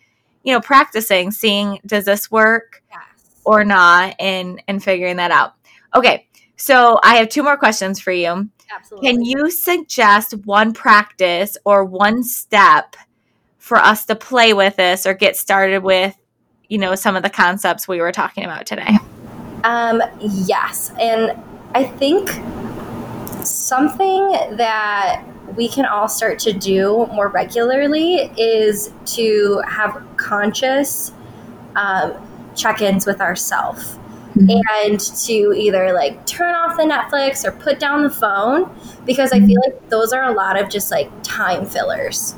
you 0.45 0.53
know 0.53 0.61
practicing 0.61 1.31
seeing 1.31 1.81
does 1.85 2.05
this 2.05 2.31
work 2.31 2.83
yes. 2.91 3.41
or 3.45 3.65
not 3.65 4.15
and 4.19 4.63
and 4.69 4.83
figuring 4.83 5.17
that 5.17 5.31
out 5.31 5.58
Okay, 5.95 6.29
so 6.57 6.99
I 7.03 7.17
have 7.17 7.29
two 7.29 7.43
more 7.43 7.57
questions 7.57 8.01
for 8.01 8.13
you. 8.13 8.49
Absolutely. 8.71 9.09
Can 9.09 9.25
you 9.25 9.51
suggest 9.51 10.35
one 10.45 10.73
practice 10.73 11.57
or 11.65 11.85
one 11.85 12.23
step 12.23 12.97
for 13.59 13.79
us 13.79 14.05
to 14.07 14.15
play 14.15 14.53
with 14.53 14.77
this 14.77 15.07
or 15.07 15.15
get 15.15 15.37
started 15.37 15.83
with, 15.83 16.15
you 16.69 16.79
know, 16.79 16.95
some 16.95 17.17
of 17.17 17.23
the 17.23 17.31
concepts 17.31 17.89
we 17.89 18.01
were 18.01 18.13
talking 18.13 18.45
about 18.45 18.67
today? 18.67 18.99
Um, 19.65 20.03
yes. 20.21 20.93
And 21.01 21.33
I 21.75 21.85
think 21.85 22.29
something 23.45 24.57
that 24.57 25.25
we 25.57 25.69
can 25.69 25.87
all 25.87 26.09
start 26.09 26.39
to 26.41 26.53
do 26.53 27.07
more 27.13 27.29
regularly 27.29 28.31
is 28.37 28.93
to 29.07 29.63
have 29.67 30.03
conscious 30.17 31.13
um, 31.75 32.15
check 32.55 32.83
ins 32.83 33.07
with 33.07 33.21
ourselves 33.21 33.99
mm-hmm. 34.39 34.91
and 34.91 35.01
to 35.01 35.53
either 35.57 35.93
like 35.93 36.27
turn 36.27 36.55
off 36.55 36.77
the 36.77 36.85
Netflix 36.85 37.45
or 37.45 37.53
put 37.53 37.79
down 37.79 38.03
the 38.03 38.11
phone 38.11 38.75
because 39.05 39.33
I 39.33 39.41
feel 39.41 39.61
like 39.67 39.89
those 39.89 40.13
are 40.13 40.25
a 40.25 40.33
lot 40.33 40.61
of 40.61 40.69
just 40.69 40.91
like 40.91 41.11
time 41.23 41.67
fillers. 41.67 42.35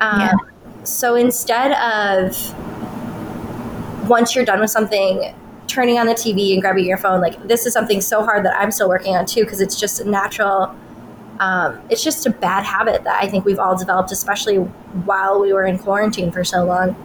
Um, 0.00 0.20
yeah. 0.20 0.32
So 0.84 1.14
instead 1.14 1.72
of 1.72 2.36
once 4.08 4.34
you're 4.34 4.44
done 4.44 4.60
with 4.60 4.70
something, 4.70 5.34
turning 5.66 5.98
on 5.98 6.06
the 6.06 6.14
TV 6.14 6.52
and 6.54 6.62
grabbing 6.62 6.86
your 6.86 6.96
phone, 6.96 7.20
like 7.20 7.46
this 7.46 7.66
is 7.66 7.72
something 7.72 8.00
so 8.00 8.24
hard 8.24 8.44
that 8.44 8.56
I'm 8.56 8.70
still 8.70 8.88
working 8.88 9.14
on 9.16 9.26
too 9.26 9.44
because 9.44 9.60
it's 9.60 9.78
just 9.78 10.00
a 10.00 10.04
natural. 10.08 10.74
Um, 11.40 11.80
it's 11.88 12.02
just 12.02 12.26
a 12.26 12.30
bad 12.30 12.64
habit 12.64 13.04
that 13.04 13.22
I 13.22 13.28
think 13.28 13.44
we've 13.44 13.60
all 13.60 13.76
developed, 13.76 14.10
especially 14.10 14.56
while 14.56 15.40
we 15.40 15.52
were 15.52 15.66
in 15.66 15.78
quarantine 15.78 16.32
for 16.32 16.42
so 16.42 16.64
long. 16.64 16.96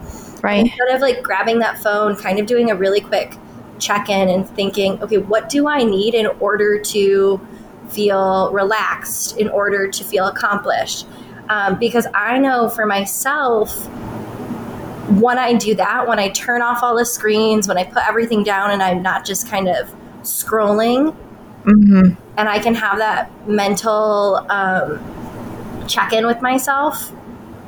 Right. 0.42 0.66
Instead 0.66 0.88
of 0.88 1.00
like 1.00 1.22
grabbing 1.22 1.60
that 1.60 1.78
phone, 1.78 2.16
kind 2.16 2.40
of 2.40 2.46
doing 2.46 2.70
a 2.70 2.74
really 2.74 3.00
quick 3.00 3.38
check 3.78 4.08
in 4.08 4.28
and 4.28 4.48
thinking, 4.48 5.02
okay, 5.02 5.18
what 5.18 5.48
do 5.48 5.68
I 5.68 5.82
need 5.82 6.14
in 6.14 6.26
order 6.26 6.78
to 6.78 7.40
feel 7.88 8.52
relaxed, 8.52 9.36
in 9.36 9.48
order 9.48 9.88
to 9.88 10.04
feel 10.04 10.26
accomplished? 10.26 11.06
Um, 11.48 11.78
because 11.78 12.06
I 12.14 12.38
know 12.38 12.68
for 12.68 12.86
myself, 12.86 13.86
when 15.20 15.38
I 15.38 15.54
do 15.54 15.74
that, 15.74 16.08
when 16.08 16.18
I 16.18 16.30
turn 16.30 16.62
off 16.62 16.82
all 16.82 16.96
the 16.96 17.04
screens, 17.04 17.68
when 17.68 17.76
I 17.76 17.84
put 17.84 18.06
everything 18.08 18.42
down 18.42 18.70
and 18.70 18.82
I'm 18.82 19.02
not 19.02 19.26
just 19.26 19.48
kind 19.48 19.68
of 19.68 19.94
scrolling, 20.22 21.14
mm-hmm. 21.64 22.14
and 22.38 22.48
I 22.48 22.58
can 22.58 22.74
have 22.74 22.98
that 22.98 23.30
mental 23.46 24.46
um, 24.48 25.86
check 25.86 26.14
in 26.14 26.26
with 26.26 26.40
myself, 26.40 27.12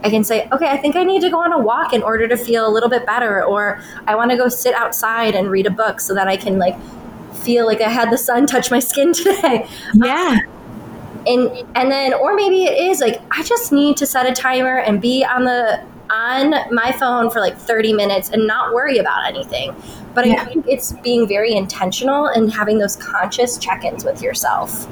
I 0.04 0.10
can 0.10 0.24
say, 0.24 0.48
okay, 0.52 0.68
I 0.68 0.76
think 0.76 0.94
I 0.94 1.04
need 1.04 1.20
to 1.22 1.30
go 1.30 1.42
on 1.42 1.52
a 1.52 1.58
walk 1.58 1.92
in 1.92 2.02
order 2.02 2.28
to 2.28 2.36
feel 2.36 2.68
a 2.68 2.70
little 2.70 2.88
bit 2.88 3.06
better, 3.06 3.44
or 3.44 3.82
I 4.06 4.14
want 4.14 4.30
to 4.30 4.36
go 4.36 4.48
sit 4.48 4.74
outside 4.74 5.34
and 5.34 5.50
read 5.50 5.66
a 5.66 5.70
book 5.70 6.00
so 6.00 6.14
that 6.14 6.28
I 6.28 6.36
can 6.36 6.58
like 6.58 6.76
feel 7.42 7.66
like 7.66 7.80
I 7.80 7.88
had 7.88 8.10
the 8.10 8.18
sun 8.18 8.46
touch 8.46 8.70
my 8.70 8.78
skin 8.78 9.12
today. 9.12 9.68
Yeah. 9.94 10.38
Um, 10.40 10.52
and 11.26 11.50
and 11.74 11.90
then 11.90 12.14
or 12.14 12.36
maybe 12.36 12.64
it 12.64 12.78
is 12.78 13.00
like 13.00 13.20
I 13.36 13.42
just 13.42 13.72
need 13.72 13.96
to 13.96 14.06
set 14.06 14.26
a 14.26 14.32
timer 14.32 14.78
and 14.78 15.02
be 15.02 15.24
on 15.24 15.44
the 15.44 15.82
on 16.08 16.54
my 16.72 16.92
phone 16.92 17.30
for 17.30 17.40
like 17.40 17.56
30 17.56 17.92
minutes 17.92 18.30
and 18.30 18.46
not 18.46 18.72
worry 18.72 18.98
about 18.98 19.26
anything. 19.26 19.74
But 20.14 20.26
yeah. 20.26 20.42
I 20.42 20.44
think 20.44 20.66
it's 20.68 20.92
being 20.92 21.26
very 21.26 21.52
intentional 21.52 22.26
and 22.26 22.52
having 22.52 22.78
those 22.78 22.96
conscious 22.96 23.58
check-ins 23.58 24.04
with 24.04 24.22
yourself. 24.22 24.86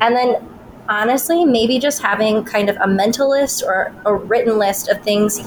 And 0.00 0.14
then 0.14 0.48
honestly, 0.88 1.44
maybe 1.44 1.78
just 1.78 2.02
having 2.02 2.44
kind 2.44 2.68
of 2.68 2.76
a 2.76 2.86
mental 2.86 3.30
list 3.30 3.62
or 3.64 3.94
a 4.04 4.14
written 4.14 4.58
list 4.58 4.88
of 4.88 5.02
things 5.02 5.40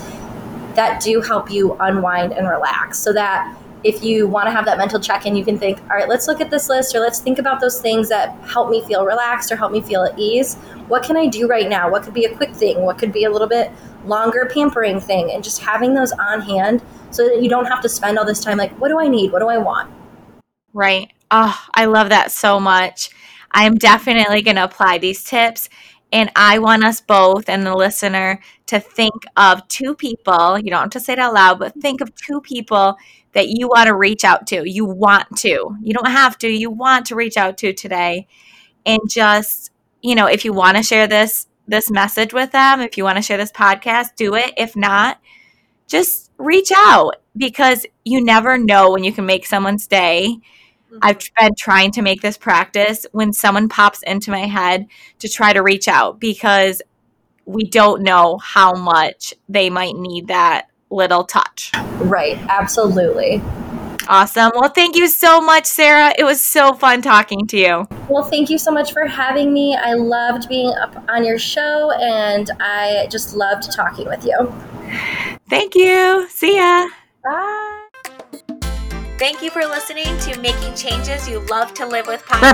that 0.76 1.02
do 1.02 1.22
help 1.22 1.50
you 1.50 1.76
unwind 1.80 2.34
and 2.34 2.48
relax 2.48 3.00
so 3.00 3.14
that 3.14 3.56
if 3.84 4.04
you 4.04 4.28
want 4.28 4.48
to 4.48 4.52
have 4.52 4.66
that 4.66 4.80
mental 4.80 5.00
check 5.00 5.28
in, 5.28 5.36
you 5.36 5.46
can 5.46 5.60
think, 5.60 5.80
all 5.84 5.90
right, 5.90 6.10
let's 6.10 6.28
look 6.28 6.42
at 6.42 6.50
this 6.50 6.70
list 6.70 6.96
or 6.96 7.00
let's 7.00 7.20
think 7.20 7.38
about 7.38 7.62
those 7.62 7.80
things 7.80 8.10
that 8.10 8.36
help 8.40 8.72
me 8.72 8.84
feel 8.86 9.06
relaxed 9.06 9.52
or 9.52 9.56
help 9.56 9.72
me 9.72 9.80
feel 9.80 10.04
at 10.04 10.18
ease. 10.18 10.56
What 10.88 11.04
can 11.04 11.16
I 11.16 11.28
do 11.28 11.48
right 11.48 11.70
now? 11.70 11.90
What 11.90 12.02
could 12.02 12.14
be 12.14 12.26
a 12.26 12.36
quick 12.36 12.54
thing? 12.56 12.82
What 12.82 12.98
could 12.98 13.14
be 13.14 13.26
a 13.26 13.30
little 13.30 13.48
bit 13.48 13.72
longer 14.06 14.50
pampering 14.52 15.00
thing 15.00 15.32
and 15.32 15.44
just 15.44 15.62
having 15.62 15.94
those 15.94 16.12
on 16.14 16.42
hand 16.42 16.82
so 17.12 17.28
that 17.28 17.44
you 17.44 17.50
don't 17.50 17.66
have 17.66 17.82
to 17.82 17.90
spend 17.90 18.18
all 18.18 18.26
this 18.26 18.44
time 18.44 18.58
like, 18.58 18.72
what 18.80 18.90
do 18.90 19.00
I 19.00 19.08
need? 19.08 19.32
What 19.32 19.40
do 19.40 19.50
I 19.50 19.60
want? 19.60 19.92
Right. 20.74 21.12
Oh, 21.30 21.58
I 21.76 21.86
love 21.86 22.10
that 22.10 22.32
so 22.32 22.60
much. 22.60 23.12
I'm 23.56 23.76
definitely 23.76 24.42
going 24.42 24.58
to 24.58 24.66
apply 24.66 24.98
these 25.00 25.24
tips. 25.24 25.70
And 26.12 26.30
I 26.36 26.60
want 26.60 26.84
us 26.84 27.02
both 27.02 27.50
and 27.50 27.66
the 27.66 27.74
listener 27.74 28.40
to 28.68 28.80
think 28.80 29.14
of 29.38 29.68
two 29.70 29.96
people. 29.96 30.60
You 30.60 30.70
don't 30.70 30.82
have 30.82 30.90
to 30.92 31.00
say 31.00 31.14
it 31.14 31.20
out 31.20 31.34
loud, 31.34 31.60
but 31.60 31.74
think 31.82 32.02
of 32.02 32.14
two 32.16 32.42
people 32.42 32.98
that 33.32 33.48
you 33.50 33.68
want 33.68 33.88
to 33.88 33.96
reach 33.96 34.24
out 34.24 34.46
to. 34.48 34.70
You 34.70 34.86
want 34.86 35.38
to. 35.38 35.76
You 35.82 35.94
don't 35.94 36.12
have 36.12 36.38
to. 36.40 36.48
You 36.50 36.70
want 36.70 37.08
to 37.08 37.16
reach 37.16 37.38
out 37.38 37.58
to 37.60 37.74
today. 37.74 38.28
And 38.86 39.00
just, 39.10 39.72
you 40.02 40.16
know, 40.16 40.28
if 40.28 40.46
you 40.46 40.54
want 40.54 40.78
to 40.78 40.84
share 40.84 41.08
this 41.08 41.48
this 41.68 41.90
message 41.90 42.32
with 42.34 42.52
them, 42.52 42.82
if 42.82 42.98
you 42.98 43.04
want 43.04 43.18
to 43.18 43.24
share 43.24 43.38
this 43.38 43.52
podcast, 43.52 44.16
do 44.16 44.36
it. 44.36 44.54
If 44.56 44.76
not, 44.76 45.20
just 45.88 46.32
reach 46.38 46.72
out 46.76 47.16
because 47.36 47.86
you 48.04 48.24
never 48.24 48.58
know 48.58 48.92
when 48.92 49.04
you 49.04 49.12
can 49.12 49.26
make 49.26 49.46
someone's 49.46 49.88
day. 49.88 50.40
Mm-hmm. 50.96 51.00
I've 51.02 51.20
been 51.40 51.56
trying 51.56 51.92
to 51.92 52.02
make 52.02 52.22
this 52.22 52.38
practice 52.38 53.06
when 53.12 53.34
someone 53.34 53.68
pops 53.68 54.02
into 54.04 54.32
my 54.32 54.46
head 54.46 54.88
to 55.20 55.28
try 55.28 55.52
to 55.54 55.62
reach 55.62 55.88
out 55.88 56.20
because 56.20 56.82
we 57.46 57.66
don't 57.66 58.02
know 58.02 58.38
how 58.38 58.74
much 58.74 59.34
they 59.50 59.70
might 59.70 59.96
need 59.96 60.28
that 60.28 60.68
little 60.90 61.26
touch. 61.26 61.72
Right, 62.00 62.38
absolutely. 62.50 63.42
Awesome. 64.08 64.52
Well, 64.56 64.70
thank 64.70 64.96
you 64.96 65.08
so 65.08 65.42
much, 65.42 65.66
Sarah. 65.66 66.14
It 66.18 66.24
was 66.24 66.44
so 66.44 66.74
fun 66.74 67.02
talking 67.02 67.48
to 67.48 67.58
you. 67.58 67.88
Well, 68.08 68.24
thank 68.24 68.50
you 68.50 68.58
so 68.58 68.72
much 68.72 68.94
for 68.94 69.06
having 69.06 69.52
me. 69.52 69.76
I 69.76 69.94
loved 69.94 70.48
being 70.48 70.74
up 70.76 71.04
on 71.10 71.26
your 71.26 71.40
show 71.40 71.92
and 71.92 72.50
I 72.60 73.08
just 73.12 73.36
loved 73.36 73.72
talking 73.74 74.08
with 74.08 74.24
you. 74.24 74.54
Thank 75.50 75.76
you. 75.76 76.28
See 76.30 76.58
ya. 76.58 76.88
Bye. 77.24 77.75
Thank 79.18 79.42
you 79.42 79.50
for 79.50 79.62
listening 79.62 80.18
to 80.20 80.38
Making 80.42 80.76
Changes 80.76 81.30
You 81.30 81.40
Love 81.40 81.74
to 81.76 81.86
Live 81.86 82.06
with 82.06 82.22
podcast. 82.26 82.52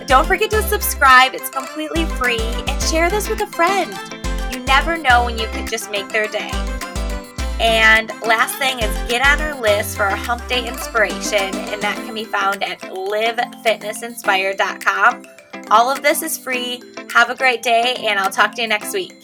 Don't 0.06 0.26
forget 0.26 0.50
to 0.50 0.62
subscribe, 0.62 1.32
it's 1.32 1.48
completely 1.48 2.04
free, 2.04 2.38
and 2.38 2.82
share 2.82 3.08
this 3.08 3.30
with 3.30 3.40
a 3.40 3.46
friend. 3.46 3.98
You 4.52 4.58
never 4.64 4.98
know 4.98 5.24
when 5.24 5.38
you 5.38 5.46
could 5.52 5.68
just 5.68 5.90
make 5.90 6.10
their 6.10 6.28
day. 6.28 6.50
And 7.60 8.10
last 8.20 8.56
thing 8.56 8.80
is 8.80 8.94
get 9.10 9.26
on 9.26 9.40
our 9.40 9.58
list 9.58 9.96
for 9.96 10.02
our 10.02 10.16
hump 10.16 10.46
day 10.48 10.68
inspiration, 10.68 11.54
and 11.54 11.80
that 11.80 11.96
can 12.04 12.14
be 12.14 12.24
found 12.24 12.62
at 12.62 12.80
livefitnessinspired.com. 12.80 15.26
All 15.70 15.90
of 15.90 16.02
this 16.02 16.22
is 16.22 16.36
free. 16.36 16.82
Have 17.14 17.30
a 17.30 17.34
great 17.34 17.62
day, 17.62 17.96
and 18.00 18.18
I'll 18.18 18.28
talk 18.28 18.54
to 18.56 18.60
you 18.60 18.68
next 18.68 18.92
week. 18.92 19.14